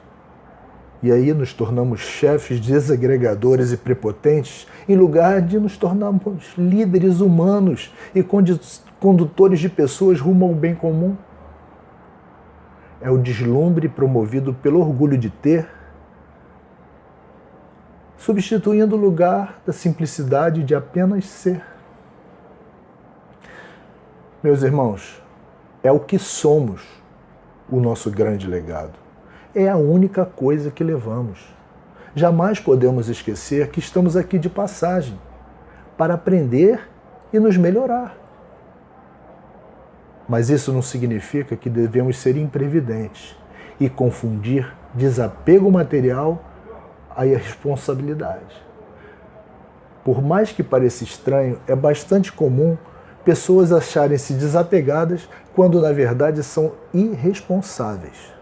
E 1.02 1.12
aí 1.12 1.32
nos 1.32 1.52
tornamos 1.52 2.00
chefes 2.00 2.60
desagregadores 2.60 3.72
e 3.72 3.76
prepotentes, 3.76 4.66
em 4.88 4.96
lugar 4.96 5.40
de 5.40 5.58
nos 5.58 5.76
tornarmos 5.76 6.52
líderes 6.58 7.20
humanos 7.20 7.94
e 8.14 8.22
condutores 8.98 9.60
de 9.60 9.68
pessoas 9.68 10.20
rumo 10.20 10.46
ao 10.46 10.54
bem 10.54 10.74
comum. 10.74 11.16
É 13.00 13.10
o 13.10 13.16
deslumbre 13.16 13.88
promovido 13.88 14.52
pelo 14.52 14.80
orgulho 14.80 15.16
de 15.16 15.30
ter 15.30 15.66
substituindo 18.20 18.96
o 18.96 18.98
lugar 18.98 19.62
da 19.66 19.72
simplicidade 19.72 20.62
de 20.62 20.74
apenas 20.74 21.24
ser. 21.24 21.62
Meus 24.42 24.62
irmãos, 24.62 25.22
é 25.82 25.90
o 25.90 25.98
que 25.98 26.18
somos 26.18 26.82
o 27.70 27.80
nosso 27.80 28.10
grande 28.10 28.46
legado. 28.46 28.92
É 29.54 29.68
a 29.70 29.76
única 29.76 30.26
coisa 30.26 30.70
que 30.70 30.84
levamos. 30.84 31.48
Jamais 32.14 32.60
podemos 32.60 33.08
esquecer 33.08 33.70
que 33.70 33.80
estamos 33.80 34.16
aqui 34.18 34.38
de 34.38 34.50
passagem 34.50 35.18
para 35.96 36.12
aprender 36.12 36.90
e 37.32 37.38
nos 37.38 37.56
melhorar. 37.56 38.18
Mas 40.28 40.50
isso 40.50 40.72
não 40.74 40.82
significa 40.82 41.56
que 41.56 41.70
devemos 41.70 42.18
ser 42.18 42.36
imprevidentes 42.36 43.34
e 43.80 43.88
confundir 43.88 44.70
desapego 44.94 45.70
material 45.70 46.49
a 47.16 47.22
responsabilidade. 47.22 48.70
Por 50.04 50.22
mais 50.22 50.52
que 50.52 50.62
pareça 50.62 51.04
estranho, 51.04 51.60
é 51.66 51.74
bastante 51.74 52.32
comum 52.32 52.76
pessoas 53.24 53.72
acharem-se 53.72 54.32
desapegadas 54.34 55.28
quando 55.54 55.80
na 55.80 55.92
verdade 55.92 56.42
são 56.42 56.72
irresponsáveis 56.92 58.32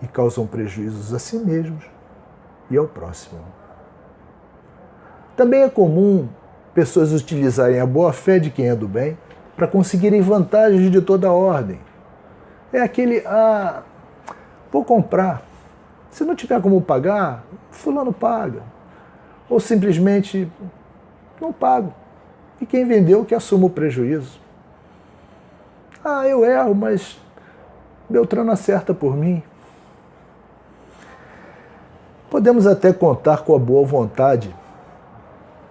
e 0.00 0.06
causam 0.06 0.46
prejuízos 0.46 1.12
a 1.12 1.18
si 1.18 1.36
mesmos 1.38 1.84
e 2.70 2.76
ao 2.76 2.86
próximo. 2.86 3.40
Também 5.36 5.62
é 5.62 5.68
comum 5.68 6.28
pessoas 6.72 7.12
utilizarem 7.12 7.80
a 7.80 7.86
boa 7.86 8.12
fé 8.12 8.38
de 8.38 8.50
quem 8.50 8.68
é 8.68 8.76
do 8.76 8.86
bem 8.86 9.18
para 9.56 9.66
conseguirem 9.66 10.20
vantagens 10.20 10.90
de 10.90 11.00
toda 11.00 11.32
ordem. 11.32 11.80
É 12.72 12.80
aquele, 12.80 13.22
ah, 13.26 13.82
vou 14.70 14.84
comprar, 14.84 15.42
se 16.10 16.24
não 16.24 16.34
tiver 16.34 16.60
como 16.60 16.80
pagar, 16.80 17.44
fulano 17.70 18.12
paga. 18.12 18.62
Ou 19.48 19.60
simplesmente 19.60 20.50
não 21.40 21.52
pago. 21.52 21.92
E 22.60 22.66
quem 22.66 22.86
vendeu 22.86 23.24
que 23.24 23.34
assuma 23.34 23.66
o 23.66 23.70
prejuízo. 23.70 24.40
Ah, 26.04 26.26
eu 26.26 26.44
erro, 26.44 26.74
mas 26.74 27.18
Beltrano 28.08 28.50
acerta 28.50 28.94
por 28.94 29.16
mim. 29.16 29.42
Podemos 32.30 32.66
até 32.66 32.92
contar 32.92 33.38
com 33.38 33.54
a 33.54 33.58
boa 33.58 33.86
vontade 33.86 34.54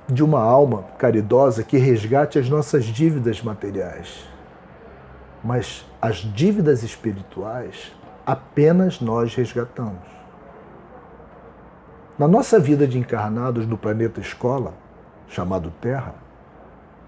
de 0.07 0.23
uma 0.23 0.41
alma 0.41 0.83
caridosa 0.97 1.63
que 1.63 1.77
resgate 1.77 2.37
as 2.37 2.49
nossas 2.49 2.85
dívidas 2.85 3.41
materiais. 3.41 4.27
Mas 5.43 5.85
as 6.01 6.17
dívidas 6.17 6.83
espirituais 6.83 7.91
apenas 8.25 8.99
nós 9.01 9.35
resgatamos. 9.35 10.14
Na 12.17 12.27
nossa 12.27 12.59
vida 12.59 12.87
de 12.87 12.97
encarnados 12.97 13.67
no 13.67 13.77
planeta 13.77 14.21
escola, 14.21 14.73
chamado 15.27 15.71
Terra, 15.81 16.15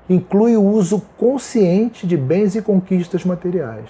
inclui 0.10 0.56
o 0.56 0.64
uso 0.64 1.02
consciente 1.18 2.06
de 2.06 2.18
bens 2.18 2.56
e 2.56 2.62
conquistas 2.62 3.24
materiais. 3.24 3.90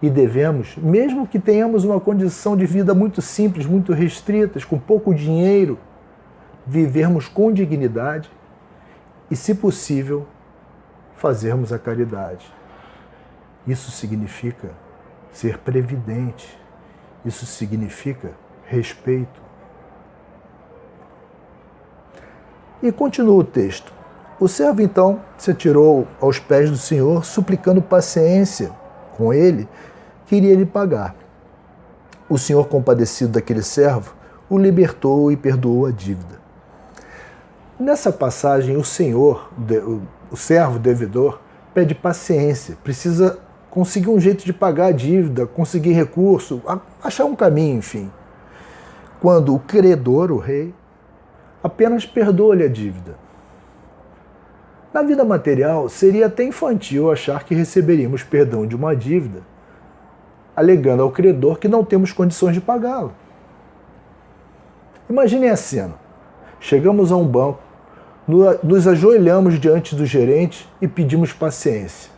E 0.00 0.08
devemos, 0.08 0.76
mesmo 0.76 1.26
que 1.26 1.38
tenhamos 1.38 1.84
uma 1.84 2.00
condição 2.00 2.56
de 2.56 2.64
vida 2.64 2.94
muito 2.94 3.20
simples, 3.20 3.66
muito 3.66 3.92
restrita, 3.92 4.60
com 4.64 4.78
pouco 4.78 5.14
dinheiro, 5.14 5.78
vivermos 6.66 7.28
com 7.28 7.52
dignidade 7.52 8.30
e, 9.30 9.34
se 9.34 9.54
possível, 9.54 10.26
fazermos 11.16 11.72
a 11.72 11.78
caridade. 11.78 12.46
Isso 13.66 13.90
significa 13.90 14.70
ser 15.32 15.58
previdente, 15.58 16.58
isso 17.24 17.44
significa 17.44 18.30
respeito. 18.68 19.40
E 22.82 22.92
continua 22.92 23.34
o 23.34 23.44
texto. 23.44 23.92
O 24.38 24.46
servo 24.46 24.80
então 24.82 25.20
se 25.36 25.50
atirou 25.50 26.06
aos 26.20 26.38
pés 26.38 26.70
do 26.70 26.76
Senhor, 26.76 27.24
suplicando 27.24 27.82
paciência 27.82 28.70
com 29.16 29.32
ele, 29.32 29.68
que 30.26 30.36
iria 30.36 30.54
lhe 30.54 30.66
pagar. 30.66 31.16
O 32.28 32.38
Senhor, 32.38 32.68
compadecido 32.68 33.32
daquele 33.32 33.62
servo, 33.62 34.14
o 34.48 34.56
libertou 34.56 35.32
e 35.32 35.36
perdoou 35.36 35.86
a 35.86 35.90
dívida. 35.90 36.38
Nessa 37.80 38.12
passagem, 38.12 38.76
o 38.76 38.84
Senhor, 38.84 39.50
o 40.30 40.36
servo 40.36 40.78
devedor, 40.78 41.40
pede 41.74 41.94
paciência, 41.94 42.76
precisa 42.84 43.38
conseguir 43.70 44.10
um 44.10 44.20
jeito 44.20 44.44
de 44.44 44.52
pagar 44.52 44.86
a 44.86 44.92
dívida, 44.92 45.46
conseguir 45.46 45.92
recurso, 45.92 46.62
achar 47.02 47.24
um 47.24 47.34
caminho, 47.34 47.78
enfim. 47.78 48.10
Quando 49.20 49.54
o 49.54 49.58
credor, 49.58 50.30
o 50.30 50.38
rei, 50.38 50.72
apenas 51.62 52.06
perdoa-lhe 52.06 52.64
a 52.64 52.68
dívida. 52.68 53.16
Na 54.94 55.02
vida 55.02 55.24
material, 55.24 55.88
seria 55.88 56.26
até 56.26 56.44
infantil 56.44 57.10
achar 57.10 57.44
que 57.44 57.54
receberíamos 57.54 58.22
perdão 58.22 58.66
de 58.66 58.74
uma 58.74 58.96
dívida, 58.96 59.42
alegando 60.56 61.02
ao 61.02 61.10
credor 61.10 61.58
que 61.58 61.68
não 61.68 61.84
temos 61.84 62.12
condições 62.12 62.54
de 62.54 62.60
pagá-lo. 62.60 63.12
Imaginem 65.10 65.50
a 65.50 65.56
cena. 65.56 65.94
Chegamos 66.60 67.12
a 67.12 67.16
um 67.16 67.26
banco, 67.26 67.60
nos 68.62 68.86
ajoelhamos 68.86 69.60
diante 69.60 69.94
do 69.94 70.06
gerente 70.06 70.68
e 70.80 70.88
pedimos 70.88 71.32
paciência. 71.32 72.10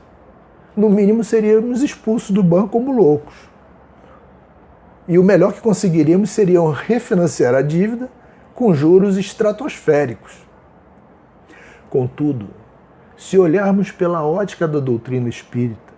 No 0.77 0.89
mínimo, 0.89 1.25
seríamos 1.25 1.83
expulsos 1.83 2.31
do 2.31 2.43
banco 2.43 2.69
como 2.69 2.93
loucos. 2.93 3.50
E 5.11 5.19
o 5.19 5.25
melhor 5.25 5.53
que 5.53 5.61
conseguiríamos 5.61 6.31
seria 6.31 6.61
refinanciar 6.71 7.53
a 7.53 7.63
dívida 7.63 8.09
com 8.55 8.73
juros 8.73 9.19
estratosféricos. 9.19 10.39
Contudo, 11.91 12.51
se 13.17 13.37
olharmos 13.37 13.91
pela 13.91 14.25
ótica 14.25 14.69
da 14.69 14.79
doutrina 14.79 15.29
espírita, 15.29 15.93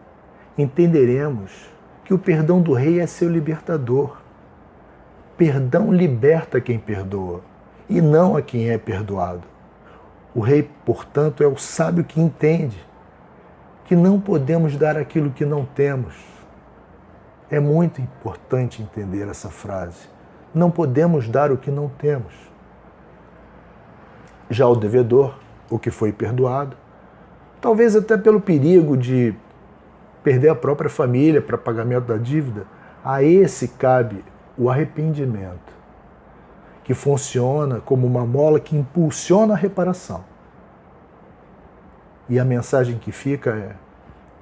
entenderemos 0.57 1.71
que 2.07 2.15
o 2.15 2.19
perdão 2.19 2.63
do 2.63 2.73
rei 2.73 3.01
é 3.01 3.07
seu 3.07 3.29
libertador. 3.29 4.17
Perdão 5.37 5.93
liberta 5.93 6.59
quem 6.59 6.79
perdoa 6.79 7.43
e 7.91 8.01
não 8.01 8.35
a 8.35 8.41
quem 8.41 8.71
é 8.71 8.79
perdoado. 8.79 9.43
O 10.35 10.41
rei, 10.41 10.71
portanto, 10.87 11.45
é 11.45 11.47
o 11.47 11.59
sábio 11.59 12.03
que 12.03 12.19
entende 12.19 12.83
que 13.85 13.95
não 13.95 14.19
podemos 14.19 14.75
dar 14.79 14.97
aquilo 14.97 15.31
que 15.33 15.45
não 15.45 15.67
temos. 15.67 16.32
É 17.53 17.61
muito 17.61 18.01
importante 18.01 18.83
entender 18.83 19.29
essa 19.29 19.51
frase. 19.51 20.09
Não 20.55 20.71
podemos 20.71 21.29
dar 21.29 21.53
o 21.53 21.59
que 21.59 21.71
não 21.71 21.87
temos. 21.87 22.33
Já 24.49 24.67
o 24.67 24.75
devedor, 24.75 25.39
o 25.69 25.79
que 25.79 25.91
foi 25.91 26.15
perdoado, 26.15 26.75
talvez 27.61 27.95
até 27.95 28.17
pelo 28.17 28.41
perigo 28.41 28.97
de 28.97 29.35
perder 30.25 30.49
a 30.49 30.55
própria 30.55 30.89
família 30.89 31.43
para 31.43 31.59
pagamento 31.59 32.07
da 32.07 32.17
dívida, 32.17 32.67
a 33.05 33.23
esse 33.23 33.69
cabe 33.69 34.25
o 34.57 34.71
arrependimento 34.71 35.75
que 36.85 36.95
funciona 36.95 37.81
como 37.81 38.07
uma 38.07 38.25
mola 38.25 38.59
que 38.59 38.75
impulsiona 38.75 39.53
a 39.53 39.57
reparação. 39.59 40.25
E 42.31 42.41
a 42.41 42.47
mensagem 42.47 42.97
que 42.99 43.13
fica 43.13 43.51
é: 43.51 43.77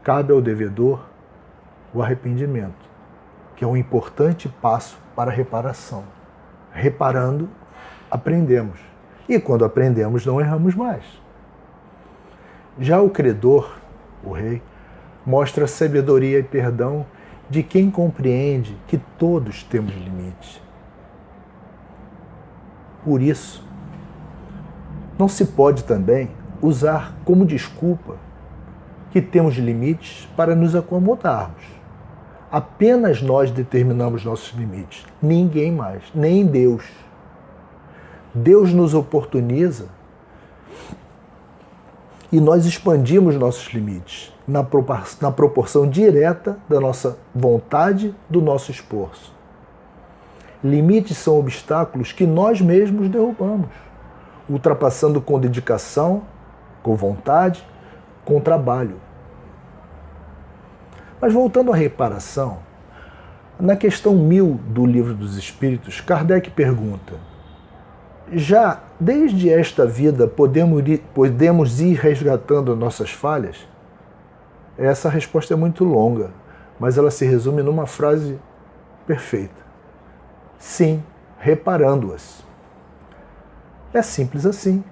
cabe 0.05 0.33
ao 0.33 0.40
devedor 0.40 1.05
o 1.92 2.01
arrependimento, 2.01 2.89
que 3.61 3.64
é 3.64 3.68
um 3.68 3.77
importante 3.77 4.49
passo 4.49 4.99
para 5.14 5.31
a 5.31 5.35
reparação. 5.35 6.03
Reparando, 6.73 7.46
aprendemos. 8.11 8.81
E 9.29 9.38
quando 9.38 9.62
aprendemos, 9.62 10.25
não 10.25 10.40
erramos 10.40 10.75
mais. 10.75 11.05
Já 12.81 13.01
o 13.01 13.11
credor, 13.11 13.77
o 14.25 14.33
rei, 14.33 14.62
mostra 15.25 15.66
sabedoria 15.66 16.38
e 16.38 16.42
perdão 16.42 17.05
de 17.51 17.62
quem 17.62 17.90
compreende 17.90 18.75
que 18.88 18.96
todos 18.96 19.62
temos 19.62 19.94
limites 19.94 20.61
por 23.05 23.23
isso, 23.23 23.64
não 25.18 25.29
se 25.29 25.44
pode 25.46 25.85
também 25.85 26.31
usar 26.61 27.14
como 27.25 27.46
desculpa 27.46 28.16
que 29.11 29.20
temos 29.20 29.57
limites 29.57 30.29
para 30.37 30.55
nos 30.55 30.77
acomodarmos. 30.77 31.80
Apenas 32.51 33.23
nós 33.23 33.51
determinamos 33.51 34.25
nossos 34.25 34.53
limites, 34.59 35.07
ninguém 35.23 35.71
mais, 35.71 36.03
nem 36.15 36.45
Deus. 36.45 36.85
Deus 38.35 38.73
nos 38.73 38.93
oportuniza 38.93 39.89
e 42.33 42.41
nós 42.41 42.65
expandimos 42.65 43.37
nossos 43.37 43.73
limites 43.73 44.33
na 44.49 45.31
proporção 45.31 45.89
direta 45.89 46.59
da 46.69 46.81
nossa 46.81 47.19
vontade, 47.33 48.15
do 48.29 48.41
nosso 48.41 48.71
esforço. 48.71 49.33
Limites 50.63 51.17
são 51.19 51.39
obstáculos 51.39 52.13
que 52.13 52.27
nós 52.27 52.61
mesmos 52.61 53.09
derrubamos, 53.09 53.71
ultrapassando 54.49 55.21
com 55.21 55.39
dedicação, 55.39 56.23
com 56.83 56.97
vontade, 56.97 57.65
com 58.25 58.41
trabalho. 58.41 58.97
Mas 61.21 61.33
voltando 61.33 61.73
à 61.73 61.77
reparação, 61.77 62.59
na 63.59 63.77
questão 63.77 64.15
mil 64.15 64.59
do 64.69 64.87
Livro 64.87 65.15
dos 65.15 65.37
Espíritos, 65.37 66.01
Kardec 66.01 66.51
pergunta: 66.51 67.15
já 68.33 68.81
desde 68.99 69.51
esta 69.51 69.87
vida 69.87 70.27
podemos 70.27 70.87
ir, 70.87 70.99
podemos 71.15 71.81
ir 71.81 71.95
resgatando 71.95 72.75
nossas 72.75 73.11
falhas? 73.11 73.69
Essa 74.79 75.11
resposta 75.11 75.53
é 75.53 75.57
muito 75.57 75.85
longa, 75.85 76.31
mas 76.79 76.97
ela 76.97 77.11
se 77.11 77.27
resume 77.27 77.63
numa 77.63 77.87
frase 77.87 78.39
perfeita. 79.07 79.61
Sim, 80.59 81.03
reparando-as. 81.39 82.43
É 83.93 84.01
simples 84.01 84.47
assim. 84.47 84.83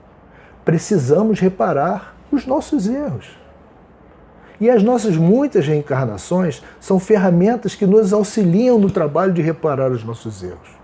Precisamos 0.64 1.40
reparar 1.40 2.14
os 2.30 2.44
nossos 2.44 2.86
erros. 2.86 3.38
E 4.60 4.68
as 4.68 4.82
nossas 4.82 5.16
muitas 5.16 5.66
reencarnações 5.66 6.62
são 6.80 6.98
ferramentas 6.98 7.74
que 7.74 7.86
nos 7.86 8.12
auxiliam 8.12 8.78
no 8.78 8.90
trabalho 8.90 9.32
de 9.32 9.40
reparar 9.40 9.90
os 9.90 10.02
nossos 10.02 10.42
erros. 10.42 10.76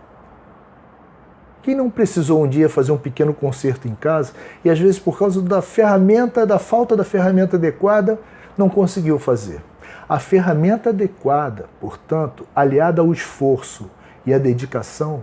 Quem 1.62 1.74
não 1.74 1.88
precisou 1.90 2.44
um 2.44 2.48
dia 2.48 2.68
fazer 2.68 2.92
um 2.92 2.98
pequeno 2.98 3.32
conserto 3.32 3.88
em 3.88 3.94
casa 3.94 4.32
e 4.64 4.70
às 4.70 4.78
vezes 4.78 4.98
por 4.98 5.18
causa 5.18 5.40
da 5.40 5.62
ferramenta, 5.62 6.46
da 6.46 6.58
falta 6.58 6.94
da 6.94 7.04
ferramenta 7.04 7.56
adequada, 7.56 8.18
não 8.56 8.68
conseguiu 8.68 9.18
fazer? 9.18 9.62
A 10.08 10.18
ferramenta 10.18 10.90
adequada, 10.90 11.66
portanto, 11.80 12.46
aliada 12.54 13.00
ao 13.00 13.10
esforço, 13.10 13.90
e 14.26 14.32
a 14.32 14.38
dedicação 14.38 15.22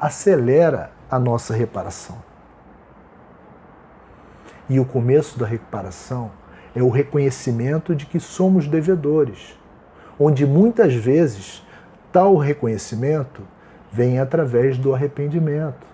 acelera 0.00 0.90
a 1.10 1.18
nossa 1.18 1.54
reparação. 1.54 2.16
E 4.68 4.80
o 4.80 4.84
começo 4.84 5.38
da 5.38 5.46
reparação 5.46 6.30
é 6.74 6.82
o 6.82 6.88
reconhecimento 6.88 7.94
de 7.94 8.06
que 8.06 8.18
somos 8.18 8.66
devedores, 8.66 9.58
onde 10.18 10.46
muitas 10.46 10.94
vezes 10.94 11.62
tal 12.10 12.36
reconhecimento 12.36 13.42
vem 13.90 14.18
através 14.18 14.78
do 14.78 14.94
arrependimento. 14.94 15.86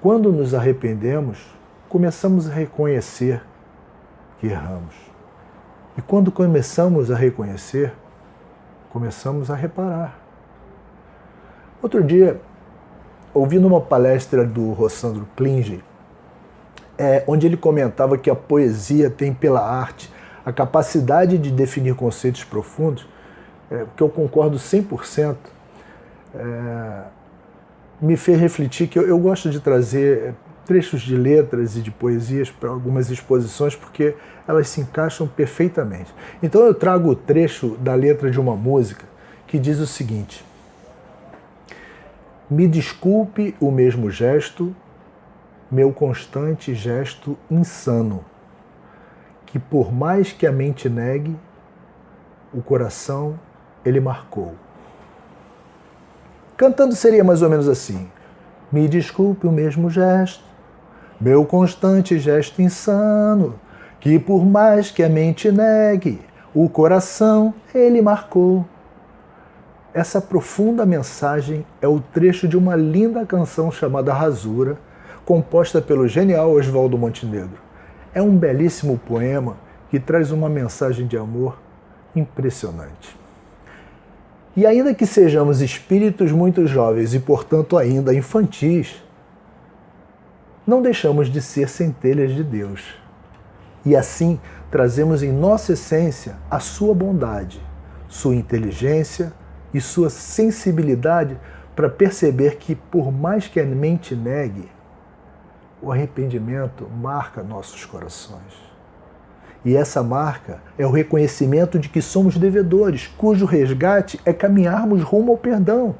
Quando 0.00 0.30
nos 0.30 0.54
arrependemos, 0.54 1.38
começamos 1.88 2.48
a 2.48 2.52
reconhecer 2.52 3.42
que 4.38 4.46
erramos. 4.46 4.94
E 5.96 6.02
quando 6.02 6.30
começamos 6.30 7.10
a 7.10 7.16
reconhecer, 7.16 7.92
começamos 8.90 9.50
a 9.50 9.54
reparar. 9.54 10.18
Outro 11.82 12.04
dia, 12.04 12.40
ouvindo 13.32 13.66
uma 13.66 13.80
palestra 13.80 14.44
do 14.44 14.72
Rossandro 14.72 15.26
Klinge, 15.34 15.82
é, 16.98 17.24
onde 17.26 17.46
ele 17.46 17.56
comentava 17.56 18.16
que 18.16 18.30
a 18.30 18.34
poesia 18.34 19.10
tem 19.10 19.32
pela 19.32 19.60
arte 19.60 20.10
a 20.44 20.52
capacidade 20.52 21.38
de 21.38 21.50
definir 21.50 21.94
conceitos 21.94 22.44
profundos, 22.44 23.06
é, 23.70 23.84
que 23.96 24.02
eu 24.02 24.08
concordo 24.08 24.56
100%, 24.56 25.36
é, 26.34 27.02
me 28.00 28.16
fez 28.16 28.38
refletir 28.38 28.86
que 28.86 28.98
eu, 28.98 29.06
eu 29.08 29.18
gosto 29.18 29.50
de 29.50 29.58
trazer 29.58 30.34
trechos 30.64 31.00
de 31.00 31.16
letras 31.16 31.76
e 31.76 31.80
de 31.80 31.90
poesias 31.90 32.50
para 32.50 32.68
algumas 32.68 33.10
exposições 33.10 33.74
porque 33.74 34.14
elas 34.46 34.68
se 34.68 34.80
encaixam 34.80 35.26
perfeitamente. 35.26 36.12
Então 36.42 36.62
eu 36.62 36.74
trago 36.74 37.10
o 37.10 37.16
trecho 37.16 37.76
da 37.80 37.94
letra 37.94 38.30
de 38.30 38.38
uma 38.38 38.54
música 38.54 39.04
que 39.46 39.58
diz 39.58 39.78
o 39.78 39.86
seguinte: 39.86 40.44
Me 42.50 42.66
desculpe 42.66 43.54
o 43.60 43.70
mesmo 43.70 44.10
gesto, 44.10 44.74
meu 45.70 45.92
constante 45.92 46.74
gesto 46.74 47.36
insano, 47.50 48.24
que 49.44 49.58
por 49.58 49.92
mais 49.92 50.32
que 50.32 50.46
a 50.46 50.52
mente 50.52 50.88
negue, 50.88 51.36
o 52.52 52.62
coração 52.62 53.38
ele 53.84 54.00
marcou. 54.00 54.54
Cantando 56.56 56.94
seria 56.94 57.24
mais 57.24 57.42
ou 57.42 57.50
menos 57.50 57.68
assim: 57.68 58.08
Me 58.70 58.88
desculpe 58.88 59.46
o 59.46 59.52
mesmo 59.52 59.90
gesto, 59.90 60.44
meu 61.20 61.44
constante 61.44 62.18
gesto 62.18 62.62
insano, 62.62 63.58
que 64.00 64.18
por 64.18 64.44
mais 64.44 64.90
que 64.90 65.02
a 65.02 65.08
mente 65.08 65.50
negue, 65.50 66.20
o 66.54 66.68
coração 66.68 67.52
ele 67.74 68.00
marcou. 68.00 68.64
Essa 69.92 70.20
profunda 70.20 70.84
mensagem 70.84 71.66
é 71.80 71.88
o 71.88 72.00
trecho 72.00 72.46
de 72.46 72.56
uma 72.56 72.76
linda 72.76 73.24
canção 73.24 73.70
chamada 73.70 74.12
Rasura, 74.12 74.78
composta 75.26 75.82
pelo 75.82 76.06
genial 76.06 76.52
Oswaldo 76.52 76.96
Montenegro. 76.96 77.58
É 78.14 78.22
um 78.22 78.38
belíssimo 78.38 78.96
poema 78.96 79.56
que 79.90 79.98
traz 79.98 80.30
uma 80.30 80.48
mensagem 80.48 81.04
de 81.04 81.18
amor 81.18 81.58
impressionante. 82.14 83.16
E 84.56 84.64
ainda 84.64 84.94
que 84.94 85.04
sejamos 85.04 85.60
espíritos 85.60 86.30
muito 86.30 86.64
jovens 86.66 87.12
e, 87.12 87.18
portanto, 87.18 87.76
ainda 87.76 88.14
infantis, 88.14 89.02
não 90.64 90.80
deixamos 90.80 91.28
de 91.28 91.42
ser 91.42 91.68
centelhas 91.68 92.32
de 92.32 92.44
Deus. 92.44 92.94
E 93.84 93.96
assim 93.96 94.40
trazemos 94.70 95.24
em 95.24 95.32
nossa 95.32 95.72
essência 95.72 96.36
a 96.48 96.60
sua 96.60 96.94
bondade, 96.94 97.60
sua 98.08 98.36
inteligência 98.36 99.32
e 99.74 99.80
sua 99.80 100.08
sensibilidade 100.08 101.36
para 101.74 101.90
perceber 101.90 102.56
que, 102.58 102.76
por 102.76 103.10
mais 103.12 103.48
que 103.48 103.58
a 103.58 103.66
mente 103.66 104.14
negue, 104.14 104.75
o 105.82 105.92
arrependimento 105.92 106.88
marca 106.88 107.42
nossos 107.42 107.84
corações. 107.84 108.66
E 109.64 109.76
essa 109.76 110.02
marca 110.02 110.60
é 110.78 110.86
o 110.86 110.90
reconhecimento 110.90 111.78
de 111.78 111.88
que 111.88 112.00
somos 112.00 112.36
devedores, 112.36 113.08
cujo 113.18 113.44
resgate 113.44 114.20
é 114.24 114.32
caminharmos 114.32 115.02
rumo 115.02 115.32
ao 115.32 115.38
perdão. 115.38 115.96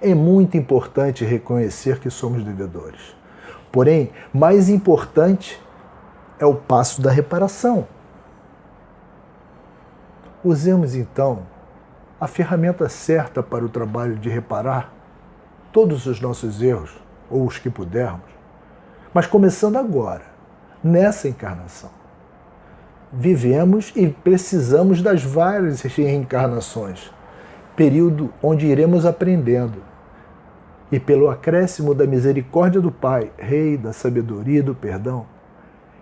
É 0.00 0.14
muito 0.14 0.56
importante 0.56 1.24
reconhecer 1.24 1.98
que 1.98 2.08
somos 2.08 2.44
devedores. 2.44 3.14
Porém, 3.72 4.10
mais 4.32 4.68
importante 4.68 5.60
é 6.38 6.46
o 6.46 6.54
passo 6.54 7.02
da 7.02 7.10
reparação. 7.10 7.86
Usemos 10.42 10.94
então 10.94 11.42
a 12.20 12.26
ferramenta 12.26 12.88
certa 12.88 13.42
para 13.42 13.64
o 13.64 13.68
trabalho 13.68 14.16
de 14.16 14.28
reparar 14.28 14.92
todos 15.72 16.06
os 16.06 16.20
nossos 16.20 16.62
erros, 16.62 16.96
ou 17.30 17.46
os 17.46 17.58
que 17.58 17.70
pudermos, 17.70 18.28
mas 19.14 19.26
começando 19.26 19.76
agora, 19.76 20.22
nessa 20.82 21.28
encarnação. 21.28 21.90
Vivemos 23.12 23.92
e 23.96 24.08
precisamos 24.08 25.02
das 25.02 25.22
várias 25.22 25.82
reencarnações, 25.82 27.10
período 27.74 28.32
onde 28.42 28.66
iremos 28.66 29.04
aprendendo, 29.04 29.82
e 30.92 30.98
pelo 30.98 31.30
acréscimo 31.30 31.94
da 31.94 32.06
misericórdia 32.06 32.80
do 32.80 32.90
Pai, 32.90 33.30
Rei 33.38 33.76
da 33.76 33.92
sabedoria 33.92 34.58
e 34.58 34.62
do 34.62 34.74
perdão, 34.74 35.26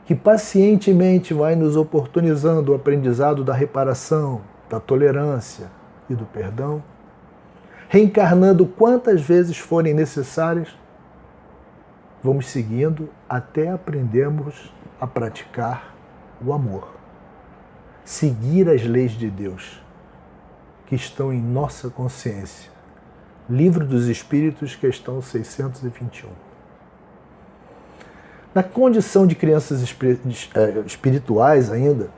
que 0.06 0.14
pacientemente 0.14 1.34
vai 1.34 1.54
nos 1.54 1.76
oportunizando 1.76 2.72
o 2.72 2.74
aprendizado 2.74 3.44
da 3.44 3.52
reparação, 3.52 4.40
da 4.68 4.80
tolerância 4.80 5.66
e 6.08 6.14
do 6.14 6.24
perdão, 6.24 6.82
reencarnando 7.88 8.66
quantas 8.66 9.20
vezes 9.20 9.58
forem 9.58 9.92
necessárias, 9.92 10.68
vamos 12.22 12.48
seguindo 12.48 13.08
até 13.28 13.70
aprendermos 13.70 14.72
a 15.00 15.06
praticar 15.06 15.94
o 16.44 16.52
amor. 16.52 16.96
Seguir 18.04 18.68
as 18.68 18.84
leis 18.84 19.12
de 19.12 19.30
Deus 19.30 19.82
que 20.86 20.94
estão 20.94 21.32
em 21.32 21.40
nossa 21.40 21.90
consciência 21.90 22.78
Livro 23.48 23.86
dos 23.86 24.08
Espíritos, 24.08 24.76
questão 24.76 25.22
621. 25.22 26.28
Na 28.54 28.62
condição 28.62 29.26
de 29.26 29.34
crianças 29.34 29.82
é, 29.82 30.80
espirituais 30.84 31.72
ainda, 31.72 32.10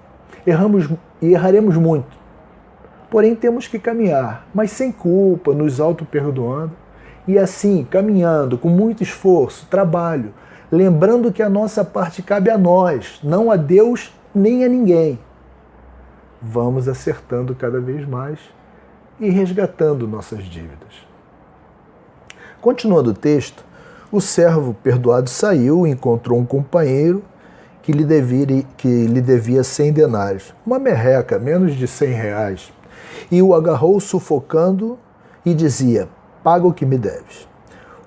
erramos 0.45 0.89
e 1.23 1.27
erraremos 1.27 1.77
muito. 1.77 2.19
Porém, 3.09 3.37
temos 3.37 3.69
que 3.69 3.79
caminhar, 3.79 4.45
mas 4.53 4.73
sem 4.73 4.91
culpa, 4.91 5.55
nos 5.55 5.79
auto-perdoando 5.79 6.73
e 7.27 7.39
assim, 7.39 7.87
caminhando 7.89 8.59
com 8.59 8.69
muito 8.69 9.03
esforço, 9.03 9.67
trabalho, 9.71 10.33
lembrando 10.71 11.33
que 11.33 11.43
a 11.43 11.49
nossa 11.49 11.85
parte 11.85 12.23
cabe 12.23 12.51
a 12.51 12.59
nós, 12.59 13.21
não 13.23 13.51
a 13.51 13.57
Deus 13.57 14.13
nem 14.35 14.65
a 14.65 14.69
ninguém. 14.69 15.19
Vamos 16.41 16.89
acertando 16.89 17.55
cada 17.55 17.81
vez 17.81 18.07
mais 18.09 18.39
e 19.19 19.29
resgatando 19.29 20.09
nossas 20.09 20.45
dívidas. 20.45 21.07
Continuando 22.61 23.11
o 23.11 23.15
texto, 23.15 23.65
o 24.11 24.21
servo 24.21 24.75
perdoado 24.75 25.29
saiu 25.29 25.87
e 25.87 25.91
encontrou 25.91 26.39
um 26.39 26.45
companheiro 26.45 27.23
que 27.83 27.93
lhe 27.93 28.05
devia, 28.05 28.65
que 28.77 29.07
lhe 29.07 29.21
devia 29.21 29.63
100 29.63 29.93
denários, 29.93 30.55
uma 30.67 30.79
merreca, 30.79 31.39
menos 31.39 31.75
de 31.75 31.87
100 31.87 32.13
reais, 32.13 32.73
e 33.31 33.41
o 33.43 33.55
agarrou 33.55 33.99
sufocando 34.01 34.99
e 35.45 35.55
dizia: 35.55 36.09
Paga 36.43 36.67
o 36.67 36.73
que 36.73 36.87
me 36.87 36.99
deves. 36.99 37.49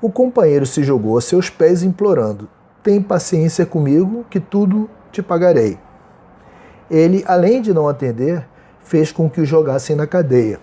O 0.02 0.12
companheiro 0.12 0.65
se 0.65 0.84
jogou 0.84 1.17
a 1.17 1.22
seus 1.22 1.50
pés, 1.50 1.84
implorando: 1.84 2.50
Tem 2.82 3.02
paciência 3.02 3.65
comigo, 3.65 4.26
que 4.30 4.39
tudo 4.39 4.89
te 5.12 5.22
pagarei. 5.22 5.78
Ele, 6.89 7.24
além 7.28 7.62
de 7.62 7.74
não 7.74 7.88
atender, 7.88 8.46
fez 8.82 9.12
com 9.12 9.30
que 9.30 9.41
o 9.41 9.46
jogassem 9.46 9.96
na 9.96 10.06
cadeia 10.06 10.60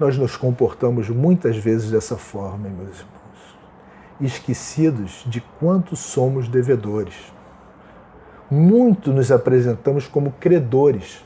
nós 0.00 0.16
nos 0.16 0.34
comportamos 0.34 1.10
muitas 1.10 1.58
vezes 1.58 1.90
dessa 1.90 2.16
forma, 2.16 2.70
meus 2.70 3.00
irmãos, 3.00 3.58
esquecidos 4.18 5.22
de 5.26 5.42
quanto 5.60 5.94
somos 5.94 6.48
devedores. 6.48 7.14
Muito 8.50 9.12
nos 9.12 9.30
apresentamos 9.30 10.08
como 10.08 10.32
credores. 10.40 11.22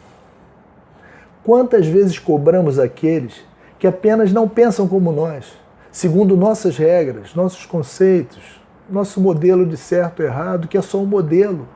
Quantas 1.45 1.87
vezes 1.87 2.19
cobramos 2.19 2.81
aqueles 2.81 3.45
que 3.79 3.87
apenas 3.87 4.33
não 4.33 4.49
pensam 4.49 4.87
como 4.87 5.13
nós, 5.13 5.53
segundo 5.91 6.37
nossas 6.37 6.77
regras, 6.77 7.35
nossos 7.35 7.67
conceitos, 7.67 8.61
nosso 8.89 9.21
modelo 9.21 9.67
de 9.67 9.77
certo 9.77 10.23
e 10.23 10.27
errado, 10.27 10.69
que 10.69 10.77
é 10.77 10.83
só 10.83 10.99
um 10.99 11.07
modelo. 11.07 11.69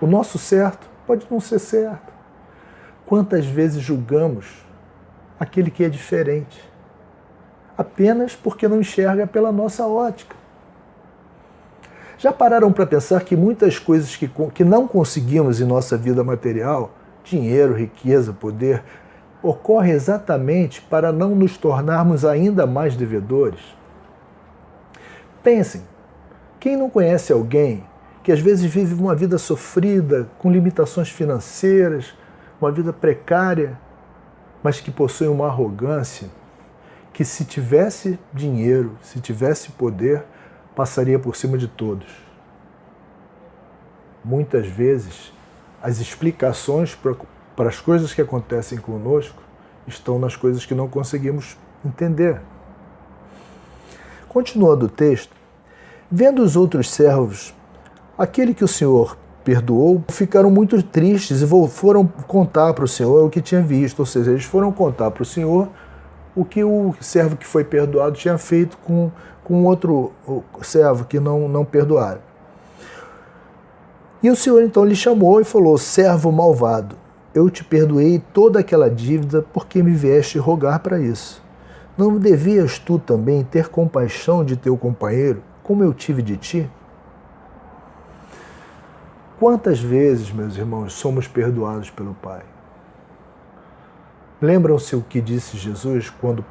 O 0.00 0.06
nosso 0.06 0.38
certo 0.38 0.88
pode 1.06 1.26
não 1.30 1.40
ser 1.40 1.58
certo. 1.58 2.12
Quantas 3.06 3.46
vezes 3.46 3.82
julgamos 3.82 4.66
aquele 5.38 5.70
que 5.70 5.84
é 5.84 5.88
diferente, 5.88 6.58
apenas 7.76 8.34
porque 8.34 8.66
não 8.66 8.80
enxerga 8.80 9.26
pela 9.26 9.52
nossa 9.52 9.86
ótica. 9.86 10.34
Já 12.18 12.32
pararam 12.32 12.72
para 12.72 12.86
pensar 12.86 13.22
que 13.22 13.36
muitas 13.36 13.78
coisas 13.78 14.16
que, 14.16 14.30
que 14.54 14.64
não 14.64 14.88
conseguimos 14.88 15.60
em 15.60 15.64
nossa 15.64 15.96
vida 15.98 16.24
material, 16.24 16.94
dinheiro, 17.22 17.74
riqueza, 17.74 18.32
poder, 18.32 18.82
ocorre 19.46 19.92
exatamente 19.92 20.80
para 20.82 21.12
não 21.12 21.34
nos 21.34 21.56
tornarmos 21.56 22.24
ainda 22.24 22.66
mais 22.66 22.96
devedores? 22.96 23.60
Pensem, 25.42 25.82
quem 26.58 26.76
não 26.76 26.90
conhece 26.90 27.32
alguém 27.32 27.84
que 28.22 28.32
às 28.32 28.40
vezes 28.40 28.64
vive 28.64 28.94
uma 28.94 29.14
vida 29.14 29.38
sofrida, 29.38 30.28
com 30.38 30.50
limitações 30.50 31.08
financeiras, 31.08 32.12
uma 32.60 32.72
vida 32.72 32.92
precária, 32.92 33.78
mas 34.62 34.80
que 34.80 34.90
possui 34.90 35.28
uma 35.28 35.46
arrogância 35.46 36.28
que, 37.12 37.24
se 37.24 37.44
tivesse 37.44 38.18
dinheiro, 38.32 38.98
se 39.00 39.20
tivesse 39.20 39.70
poder, 39.70 40.24
passaria 40.74 41.20
por 41.20 41.36
cima 41.36 41.56
de 41.56 41.68
todos. 41.68 42.08
Muitas 44.24 44.66
vezes, 44.66 45.32
as 45.80 46.00
explicações 46.00 46.96
para 47.56 47.68
as 47.68 47.80
coisas 47.80 48.12
que 48.12 48.20
acontecem 48.20 48.78
conosco 48.78 49.42
estão 49.86 50.18
nas 50.18 50.36
coisas 50.36 50.66
que 50.66 50.74
não 50.74 50.88
conseguimos 50.88 51.56
entender. 51.84 52.40
Continuando 54.28 54.86
o 54.86 54.88
texto, 54.88 55.34
vendo 56.10 56.42
os 56.42 56.54
outros 56.54 56.90
servos, 56.90 57.54
aquele 58.18 58.52
que 58.52 58.62
o 58.64 58.68
Senhor 58.68 59.16
perdoou, 59.42 60.04
ficaram 60.08 60.50
muito 60.50 60.82
tristes 60.82 61.40
e 61.40 61.68
foram 61.68 62.04
contar 62.04 62.74
para 62.74 62.84
o 62.84 62.88
Senhor 62.88 63.24
o 63.24 63.30
que 63.30 63.40
tinha 63.40 63.62
visto. 63.62 64.00
Ou 64.00 64.06
seja, 64.06 64.32
eles 64.32 64.44
foram 64.44 64.72
contar 64.72 65.10
para 65.12 65.22
o 65.22 65.26
Senhor 65.26 65.68
o 66.34 66.44
que 66.44 66.62
o 66.62 66.94
servo 67.00 67.36
que 67.36 67.46
foi 67.46 67.64
perdoado 67.64 68.16
tinha 68.16 68.36
feito 68.36 68.76
com, 68.78 69.10
com 69.44 69.64
outro 69.64 70.12
servo 70.62 71.04
que 71.04 71.20
não, 71.20 71.48
não 71.48 71.64
perdoara. 71.64 72.20
E 74.22 74.28
o 74.28 74.34
Senhor 74.34 74.62
então 74.62 74.84
lhe 74.84 74.96
chamou 74.96 75.40
e 75.40 75.44
falou: 75.44 75.78
Servo 75.78 76.32
malvado, 76.32 76.96
eu 77.36 77.50
te 77.50 77.62
perdoei 77.62 78.22
toda 78.32 78.60
aquela 78.60 78.88
dívida 78.88 79.42
porque 79.52 79.82
me 79.82 79.92
vieste 79.92 80.38
rogar 80.38 80.80
para 80.80 80.98
isso. 80.98 81.44
Não 81.96 82.16
devias 82.16 82.78
tu 82.78 82.98
também 82.98 83.44
ter 83.44 83.68
compaixão 83.68 84.42
de 84.42 84.56
teu 84.56 84.74
companheiro, 84.74 85.42
como 85.62 85.84
eu 85.84 85.92
tive 85.92 86.22
de 86.22 86.38
ti? 86.38 86.70
Quantas 89.38 89.78
vezes, 89.78 90.32
meus 90.32 90.56
irmãos, 90.56 90.94
somos 90.94 91.28
perdoados 91.28 91.90
pelo 91.90 92.14
Pai? 92.14 92.40
Lembram-se 94.40 94.96
o 94.96 95.02
que 95.02 95.20
disse 95.20 95.58
Jesus 95.58 96.08
quando 96.08 96.42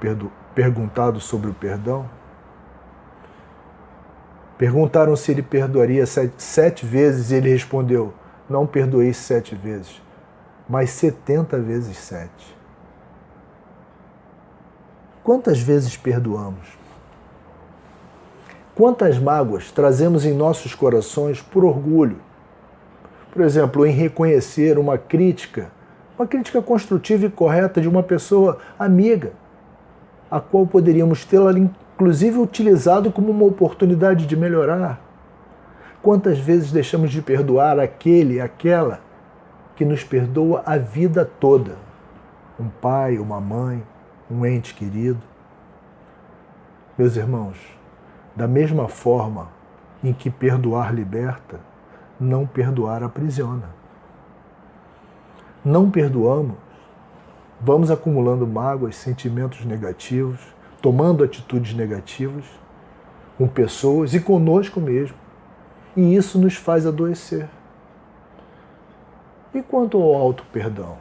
perguntado 0.54 1.20
sobre 1.20 1.50
o 1.50 1.54
perdão? 1.56 2.08
Perguntaram 4.56 5.16
se 5.16 5.32
ele 5.32 5.42
perdoaria 5.42 6.06
sete, 6.06 6.36
sete 6.38 6.86
vezes 6.86 7.32
e 7.32 7.36
ele 7.36 7.50
respondeu: 7.50 8.14
Não 8.48 8.68
perdoei 8.68 9.14
sete 9.14 9.56
vezes, 9.56 10.00
mas 10.68 10.90
setenta 10.90 11.60
vezes 11.60 11.98
sete. 11.98 12.56
Quantas 15.24 15.60
vezes 15.60 15.98
perdoamos? 15.98 16.78
Quantas 18.76 19.18
mágoas 19.18 19.72
trazemos 19.72 20.26
em 20.26 20.34
nossos 20.34 20.76
corações 20.76 21.42
por 21.42 21.64
orgulho? 21.64 22.18
Por 23.32 23.42
exemplo, 23.42 23.86
em 23.86 23.92
reconhecer 23.92 24.78
uma 24.78 24.98
crítica, 24.98 25.72
uma 26.18 26.28
crítica 26.28 26.62
construtiva 26.62 27.26
e 27.26 27.30
correta 27.30 27.80
de 27.80 27.88
uma 27.88 28.04
pessoa 28.04 28.60
amiga, 28.78 29.34
a 30.30 30.40
qual 30.40 30.68
poderíamos 30.68 31.26
tê-la 31.26 31.52
inclusive 31.58 32.38
utilizado 32.38 33.12
como 33.12 33.32
uma 33.32 33.46
oportunidade 33.46 34.26
de 34.26 34.36
melhorar. 34.36 35.00
Quantas 36.02 36.38
vezes 36.38 36.72
deixamos 36.72 37.12
de 37.12 37.22
perdoar 37.22 37.80
aquele, 37.80 38.40
aquela 38.42 39.05
que 39.76 39.86
nos 39.86 40.04
perdoa 40.04 40.64
a 40.66 40.78
vida 40.78 41.26
toda? 41.26 41.78
Um 42.60 42.70
pai, 42.70 43.18
uma 43.18 43.42
mãe, 43.42 43.84
um 44.30 44.46
ente 44.46 44.74
querido. 44.74 45.20
Meus 46.98 47.16
irmãos, 47.16 47.58
da 48.36 48.48
mesma 48.48 48.88
forma 48.88 49.50
em 50.04 50.14
que 50.14 50.30
perdoar 50.30 50.94
liberta, 50.94 51.60
não 52.20 52.46
perdoar 52.46 53.04
aprisiona. 53.04 53.70
Não 55.64 55.90
perdoamos, 55.90 56.56
vamos 57.60 57.90
acumulando 57.90 58.46
mágoas, 58.46 58.96
sentimentos 58.96 59.66
negativos, 59.66 60.40
tomando 60.82 61.24
atitudes 61.24 61.74
negativas 61.74 62.46
com 63.38 63.48
pessoas 63.48 64.14
e 64.14 64.20
conosco 64.20 64.80
mesmo. 64.80 65.18
E 65.96 66.16
isso 66.16 66.40
nos 66.40 66.56
faz 66.56 66.86
adoecer. 66.86 67.50
E 69.56 69.62
quanto 69.62 69.98
ao 69.98 70.14
auto-perdão? 70.14 70.98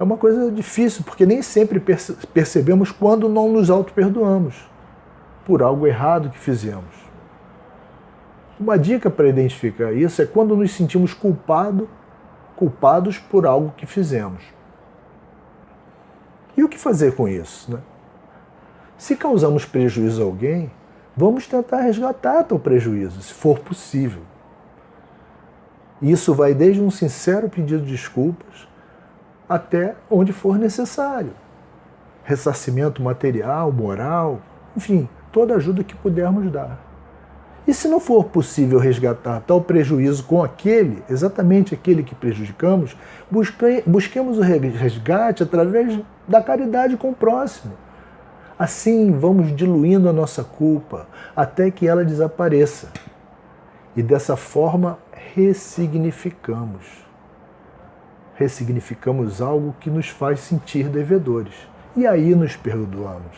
É 0.00 0.02
uma 0.02 0.16
coisa 0.16 0.50
difícil, 0.50 1.04
porque 1.04 1.24
nem 1.24 1.40
sempre 1.40 1.80
percebemos 2.34 2.90
quando 2.90 3.28
não 3.28 3.48
nos 3.48 3.70
auto-perdoamos 3.70 4.68
por 5.46 5.62
algo 5.62 5.86
errado 5.86 6.28
que 6.28 6.38
fizemos. 6.38 7.06
Uma 8.58 8.76
dica 8.76 9.08
para 9.08 9.28
identificar 9.28 9.92
isso 9.92 10.20
é 10.20 10.26
quando 10.26 10.56
nos 10.56 10.72
sentimos 10.72 11.14
culpado, 11.14 11.88
culpados 12.56 13.16
por 13.16 13.46
algo 13.46 13.72
que 13.76 13.86
fizemos. 13.86 14.42
E 16.56 16.64
o 16.64 16.68
que 16.68 16.78
fazer 16.78 17.14
com 17.14 17.28
isso? 17.28 17.72
Né? 17.72 17.78
Se 18.98 19.14
causamos 19.14 19.64
prejuízo 19.64 20.20
a 20.20 20.24
alguém, 20.24 20.68
vamos 21.16 21.46
tentar 21.46 21.82
resgatar 21.82 22.42
tal 22.42 22.58
prejuízo, 22.58 23.22
se 23.22 23.32
for 23.32 23.60
possível. 23.60 24.22
Isso 26.00 26.34
vai 26.34 26.54
desde 26.54 26.80
um 26.80 26.90
sincero 26.90 27.48
pedido 27.48 27.84
de 27.84 27.92
desculpas 27.92 28.68
até 29.48 29.94
onde 30.10 30.32
for 30.32 30.58
necessário. 30.58 31.32
Ressarcimento 32.24 33.02
material, 33.02 33.72
moral, 33.72 34.40
enfim, 34.76 35.08
toda 35.32 35.54
ajuda 35.54 35.84
que 35.84 35.94
pudermos 35.94 36.50
dar. 36.50 36.84
E 37.66 37.74
se 37.74 37.88
não 37.88 37.98
for 37.98 38.24
possível 38.24 38.78
resgatar 38.78 39.40
tal 39.40 39.60
prejuízo 39.60 40.24
com 40.24 40.42
aquele, 40.42 41.02
exatamente 41.08 41.74
aquele 41.74 42.02
que 42.02 42.14
prejudicamos, 42.14 42.96
busquemos 43.86 44.38
o 44.38 44.42
resgate 44.42 45.42
através 45.42 45.98
da 46.28 46.42
caridade 46.42 46.96
com 46.96 47.10
o 47.10 47.14
próximo 47.14 47.72
Assim 48.58 49.12
vamos 49.12 49.54
diluindo 49.54 50.08
a 50.08 50.14
nossa 50.14 50.42
culpa 50.42 51.06
até 51.34 51.70
que 51.70 51.86
ela 51.86 52.02
desapareça. 52.02 52.88
E 53.94 54.02
dessa 54.02 54.34
forma 54.34 54.98
ressignificamos. 55.34 57.04
Ressignificamos 58.34 59.40
algo 59.40 59.74
que 59.80 59.90
nos 59.90 60.08
faz 60.08 60.40
sentir 60.40 60.88
devedores. 60.88 61.54
E 61.96 62.06
aí 62.06 62.34
nos 62.34 62.54
perdoamos. 62.56 63.36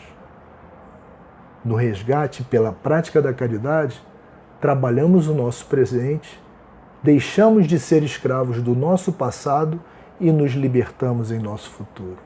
No 1.64 1.77
resgate 1.77 2.42
pela 2.42 2.72
prática 2.72 3.22
da 3.22 3.33
caridade, 3.33 4.01
trabalhamos 4.61 5.29
o 5.29 5.35
nosso 5.35 5.66
presente, 5.66 6.40
deixamos 7.03 7.66
de 7.66 7.79
ser 7.79 8.03
escravos 8.03 8.61
do 8.61 8.74
nosso 8.74 9.12
passado 9.12 9.81
e 10.20 10.33
nos 10.33 10.53
libertamos 10.53 11.31
em 11.31 11.38
nosso 11.38 11.70
futuro. 11.70 12.18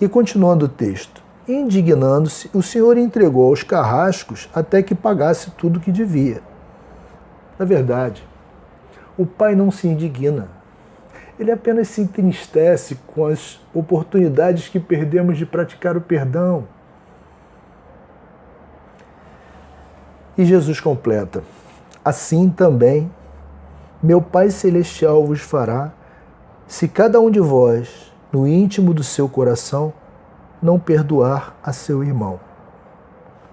E 0.00 0.08
continuando 0.08 0.64
o 0.64 0.68
texto: 0.68 1.22
Indignando-se, 1.46 2.50
o 2.52 2.62
Senhor 2.62 2.96
entregou 2.98 3.48
aos 3.48 3.62
carrascos 3.62 4.48
até 4.52 4.82
que 4.82 4.94
pagasse 4.94 5.52
tudo 5.52 5.78
o 5.78 5.80
que 5.80 5.92
devia. 5.92 6.51
Na 7.62 7.66
verdade, 7.66 8.26
o 9.16 9.24
pai 9.24 9.54
não 9.54 9.70
se 9.70 9.86
indigna. 9.86 10.48
Ele 11.38 11.52
apenas 11.52 11.86
se 11.86 12.00
entristece 12.00 12.96
com 13.06 13.24
as 13.24 13.60
oportunidades 13.72 14.66
que 14.66 14.80
perdemos 14.80 15.38
de 15.38 15.46
praticar 15.46 15.96
o 15.96 16.00
perdão. 16.00 16.66
E 20.36 20.44
Jesus 20.44 20.80
completa: 20.80 21.44
Assim 22.04 22.50
também 22.50 23.08
meu 24.02 24.20
Pai 24.20 24.50
Celestial 24.50 25.24
vos 25.24 25.40
fará, 25.40 25.92
se 26.66 26.88
cada 26.88 27.20
um 27.20 27.30
de 27.30 27.38
vós 27.38 28.12
no 28.32 28.44
íntimo 28.44 28.92
do 28.92 29.04
seu 29.04 29.28
coração, 29.28 29.92
não 30.60 30.80
perdoar 30.80 31.56
a 31.62 31.72
seu 31.72 32.02
irmão. 32.02 32.40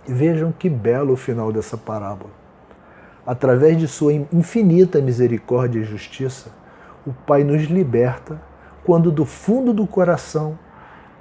E 0.08 0.12
vejam 0.12 0.52
que 0.52 0.68
belo 0.68 1.14
o 1.14 1.16
final 1.16 1.52
dessa 1.52 1.78
parábola. 1.78 2.39
Através 3.30 3.78
de 3.78 3.88
sua 3.88 4.12
infinita 4.12 5.00
misericórdia 5.00 5.82
e 5.82 5.84
justiça, 5.84 6.50
o 7.06 7.14
Pai 7.14 7.44
nos 7.44 7.62
liberta 7.66 8.42
quando 8.84 9.12
do 9.12 9.24
fundo 9.24 9.72
do 9.72 9.86
coração 9.86 10.58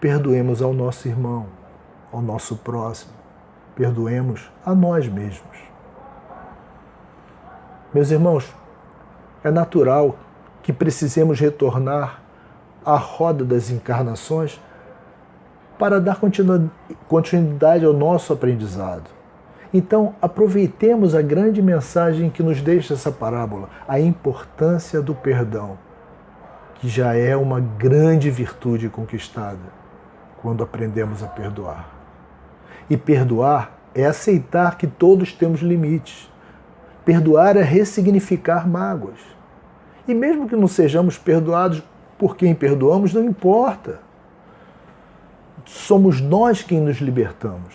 perdoemos 0.01 0.63
ao 0.63 0.73
nosso 0.73 1.07
irmão, 1.07 1.49
ao 2.11 2.23
nosso 2.23 2.57
próximo, 2.57 3.13
perdoemos 3.77 4.51
a 4.65 4.75
nós 4.75 5.07
mesmos. 5.07 5.59
Meus 7.93 8.11
irmãos, 8.11 8.57
é 9.45 9.51
natural 9.51 10.17
que 10.63 10.73
precisemos 10.73 11.39
retornar 11.39 12.23
a 12.87 12.97
roda 12.97 13.45
das 13.45 13.69
encarnações 13.69 14.59
para 15.79 16.01
dar 16.01 16.19
continuidade 17.07 17.85
ao 17.85 17.93
nosso 17.93 18.33
aprendizado. 18.33 19.18
Então, 19.73 20.15
aproveitemos 20.23 21.15
a 21.15 21.21
grande 21.21 21.61
mensagem 21.61 22.31
que 22.31 22.43
nos 22.43 22.63
deixa 22.63 22.95
essa 22.95 23.13
parábola, 23.13 23.69
a 23.87 24.01
importância 24.01 25.03
do 25.03 25.15
perdão, 25.15 25.79
que 26.77 26.89
já 26.89 27.15
é 27.15 27.37
uma 27.37 27.61
grande 27.61 28.31
virtude 28.31 28.89
conquistada 28.89 29.59
quando 30.41 30.63
aprendemos 30.63 31.23
a 31.23 31.27
perdoar. 31.27 31.91
E 32.89 32.97
perdoar 32.97 33.79
é 33.95 34.07
aceitar 34.07 34.79
que 34.79 34.87
todos 34.87 35.33
temos 35.33 35.61
limites. 35.61 36.31
Perdoar 37.05 37.57
é 37.57 37.63
ressignificar 37.63 38.67
mágoas. 38.67 39.19
E 40.07 40.15
mesmo 40.15 40.49
que 40.49 40.57
não 40.57 40.69
sejamos 40.69 41.19
perdoados 41.19 41.83
por 42.17 42.37
quem 42.37 42.55
perdoamos 42.55 43.13
não 43.13 43.25
importa. 43.25 44.01
Somos 45.67 46.21
nós 46.21 46.63
quem 46.63 46.81
nos 46.81 46.99
libertamos. 46.99 47.75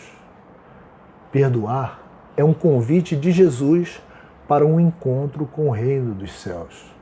Perdoar 1.33 1.99
é 2.37 2.43
um 2.43 2.53
convite 2.53 3.15
de 3.15 3.31
Jesus 3.31 3.99
para 4.47 4.63
um 4.63 4.79
encontro 4.79 5.47
com 5.47 5.67
o 5.67 5.71
reino 5.71 6.13
dos 6.13 6.31
céus. 6.31 6.93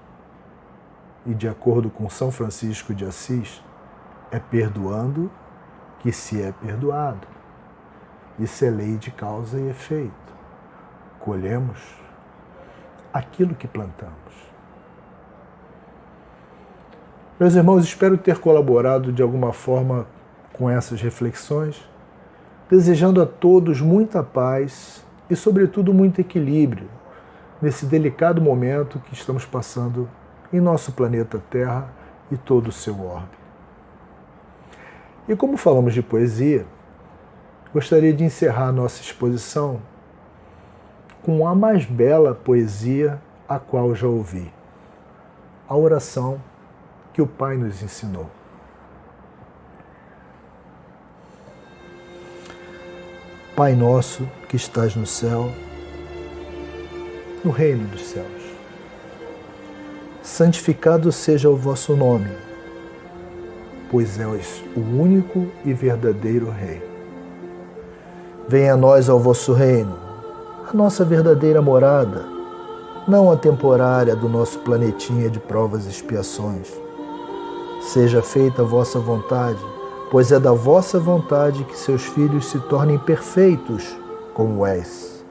E 1.25 1.33
de 1.33 1.49
acordo 1.49 1.89
com 1.89 2.09
São 2.09 2.31
Francisco 2.31 2.93
de 2.93 3.03
Assis, 3.03 3.61
é 4.31 4.39
perdoando 4.39 5.29
que 5.99 6.13
se 6.13 6.41
é 6.41 6.53
perdoado. 6.53 7.27
Isso 8.39 8.63
é 8.63 8.69
lei 8.69 8.95
de 8.95 9.11
causa 9.11 9.59
e 9.59 9.67
efeito. 9.67 10.13
Colhemos 11.19 11.93
aquilo 13.13 13.53
que 13.53 13.67
plantamos. 13.67 14.15
Meus 17.37 17.53
irmãos, 17.53 17.83
espero 17.83 18.17
ter 18.17 18.39
colaborado 18.39 19.11
de 19.11 19.21
alguma 19.21 19.51
forma 19.51 20.07
com 20.53 20.69
essas 20.69 21.01
reflexões, 21.01 21.85
desejando 22.71 23.21
a 23.21 23.25
todos 23.25 23.81
muita 23.81 24.23
paz 24.23 25.05
e, 25.29 25.35
sobretudo, 25.35 25.93
muito 25.93 26.21
equilíbrio 26.21 26.87
nesse 27.61 27.85
delicado 27.85 28.41
momento 28.41 28.97
que 28.99 29.13
estamos 29.13 29.45
passando 29.45 30.09
em 30.53 30.61
nosso 30.61 30.93
planeta 30.93 31.43
Terra 31.49 31.89
e 32.31 32.37
todo 32.37 32.67
o 32.67 32.71
seu 32.71 33.05
orbe. 33.05 33.37
E 35.27 35.35
como 35.35 35.57
falamos 35.57 35.93
de 35.93 36.01
poesia, 36.01 36.65
gostaria 37.73 38.13
de 38.13 38.23
encerrar 38.23 38.71
nossa 38.71 39.01
exposição 39.01 39.81
com 41.21 41.45
a 41.45 41.53
mais 41.53 41.85
bela 41.85 42.33
poesia 42.33 43.21
a 43.49 43.59
qual 43.59 43.93
já 43.93 44.07
ouvi, 44.07 44.51
a 45.67 45.75
oração 45.75 46.41
que 47.11 47.21
o 47.21 47.27
Pai 47.27 47.57
nos 47.57 47.83
ensinou. 47.83 48.29
Pai 53.61 53.75
nosso 53.75 54.27
que 54.49 54.55
estás 54.55 54.95
no 54.95 55.05
céu, 55.05 55.51
no 57.45 57.51
reino 57.51 57.87
dos 57.89 58.01
céus, 58.07 58.41
santificado 60.23 61.11
seja 61.11 61.47
o 61.47 61.55
vosso 61.55 61.95
nome, 61.95 62.31
pois 63.91 64.19
és 64.19 64.63
o 64.75 64.79
único 64.79 65.45
e 65.63 65.73
verdadeiro 65.73 66.49
Rei. 66.49 66.81
Venha 68.47 68.73
a 68.73 68.77
nós 68.77 69.07
ao 69.07 69.19
vosso 69.19 69.53
reino, 69.53 69.95
a 70.67 70.73
nossa 70.73 71.05
verdadeira 71.05 71.61
morada, 71.61 72.25
não 73.07 73.31
a 73.31 73.37
temporária 73.37 74.15
do 74.15 74.27
nosso 74.27 74.57
planetinha 74.61 75.29
de 75.29 75.39
provas 75.39 75.85
e 75.85 75.89
expiações. 75.89 76.67
Seja 77.79 78.23
feita 78.23 78.63
a 78.63 78.65
vossa 78.65 78.97
vontade, 78.97 79.61
pois 80.11 80.29
é 80.29 80.37
da 80.37 80.51
vossa 80.51 80.99
vontade 80.99 81.63
que 81.63 81.77
seus 81.77 82.03
filhos 82.03 82.47
se 82.47 82.59
tornem 82.59 82.97
perfeitos 82.97 83.97
como 84.33 84.65
és. 84.65 85.23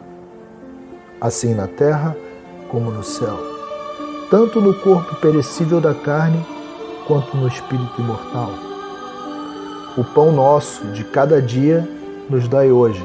Assim 1.20 1.54
na 1.54 1.66
terra 1.66 2.16
como 2.70 2.90
no 2.90 3.04
céu, 3.04 3.38
tanto 4.30 4.58
no 4.58 4.72
corpo 4.72 5.16
perecível 5.16 5.82
da 5.82 5.92
carne 5.92 6.42
quanto 7.06 7.36
no 7.36 7.46
espírito 7.46 8.00
imortal. 8.00 8.54
O 9.98 10.04
pão 10.04 10.32
nosso 10.32 10.86
de 10.92 11.04
cada 11.04 11.42
dia 11.42 11.86
nos 12.30 12.48
dai 12.48 12.72
hoje. 12.72 13.04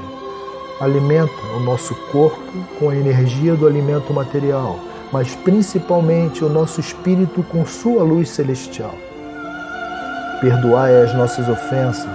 Alimenta 0.80 1.34
o 1.58 1.60
nosso 1.60 1.94
corpo 2.12 2.42
com 2.80 2.90
a 2.90 2.96
energia 2.96 3.54
do 3.54 3.68
alimento 3.68 4.14
material, 4.14 4.80
mas 5.12 5.36
principalmente 5.36 6.46
o 6.46 6.50
nosso 6.50 6.80
espírito 6.80 7.44
com 7.44 7.66
sua 7.66 8.04
luz 8.04 8.30
celestial. 8.30 8.94
Perdoai 10.46 11.02
as 11.02 11.12
nossas 11.16 11.50
ofensas, 11.50 12.08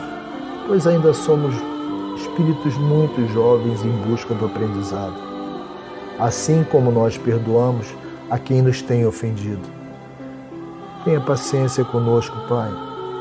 pois 0.69 0.87
ainda 0.87 1.13
somos 1.13 1.53
espíritos 2.17 2.77
muito 2.77 3.27
jovens 3.33 3.85
em 3.85 3.91
busca 4.09 4.33
do 4.35 4.47
aprendizado. 4.47 5.17
Assim 6.17 6.63
como 6.71 6.93
nós 6.93 7.19
perdoamos 7.19 7.89
a 8.31 8.39
quem 8.39 8.63
nos 8.63 8.83
tem 8.83 9.05
ofendido. 9.05 9.69
Tenha 11.05 11.21
paciência 11.21 11.85
conosco, 11.85 12.37
Pai. 12.49 12.71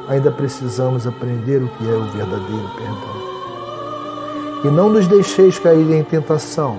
Ainda 0.09 0.29
precisamos 0.29 1.07
aprender 1.07 1.57
o 1.57 1.69
que 1.69 1.89
é 1.89 1.95
o 1.95 2.03
verdadeiro 2.11 2.69
perdão. 2.77 4.63
E 4.63 4.67
não 4.67 4.91
nos 4.91 5.07
deixeis 5.07 5.57
cair 5.57 5.91
em 5.91 6.03
tentação. 6.03 6.77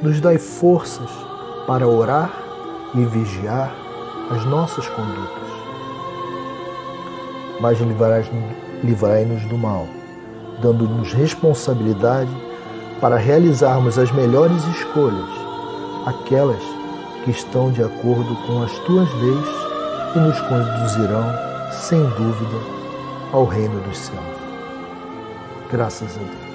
Nos 0.00 0.20
dai 0.20 0.38
forças 0.38 1.10
para 1.66 1.88
orar 1.88 2.30
e 2.94 3.04
vigiar 3.04 3.74
as 4.30 4.44
nossas 4.44 4.86
condutas 4.90 5.45
mas 7.60 7.78
livrai-nos 8.82 9.44
do 9.46 9.56
mal, 9.56 9.86
dando-nos 10.60 11.12
responsabilidade 11.12 12.30
para 13.00 13.16
realizarmos 13.16 13.98
as 13.98 14.10
melhores 14.12 14.62
escolhas, 14.68 15.28
aquelas 16.06 16.62
que 17.24 17.30
estão 17.30 17.70
de 17.70 17.82
acordo 17.82 18.36
com 18.46 18.62
as 18.62 18.72
tuas 18.80 19.12
leis 19.14 19.66
e 20.14 20.18
nos 20.18 20.40
conduzirão, 20.42 21.24
sem 21.72 22.02
dúvida, 22.10 22.56
ao 23.32 23.44
reino 23.44 23.80
dos 23.80 23.98
céus. 23.98 24.20
Graças 25.70 26.16
a 26.16 26.20
Deus. 26.20 26.45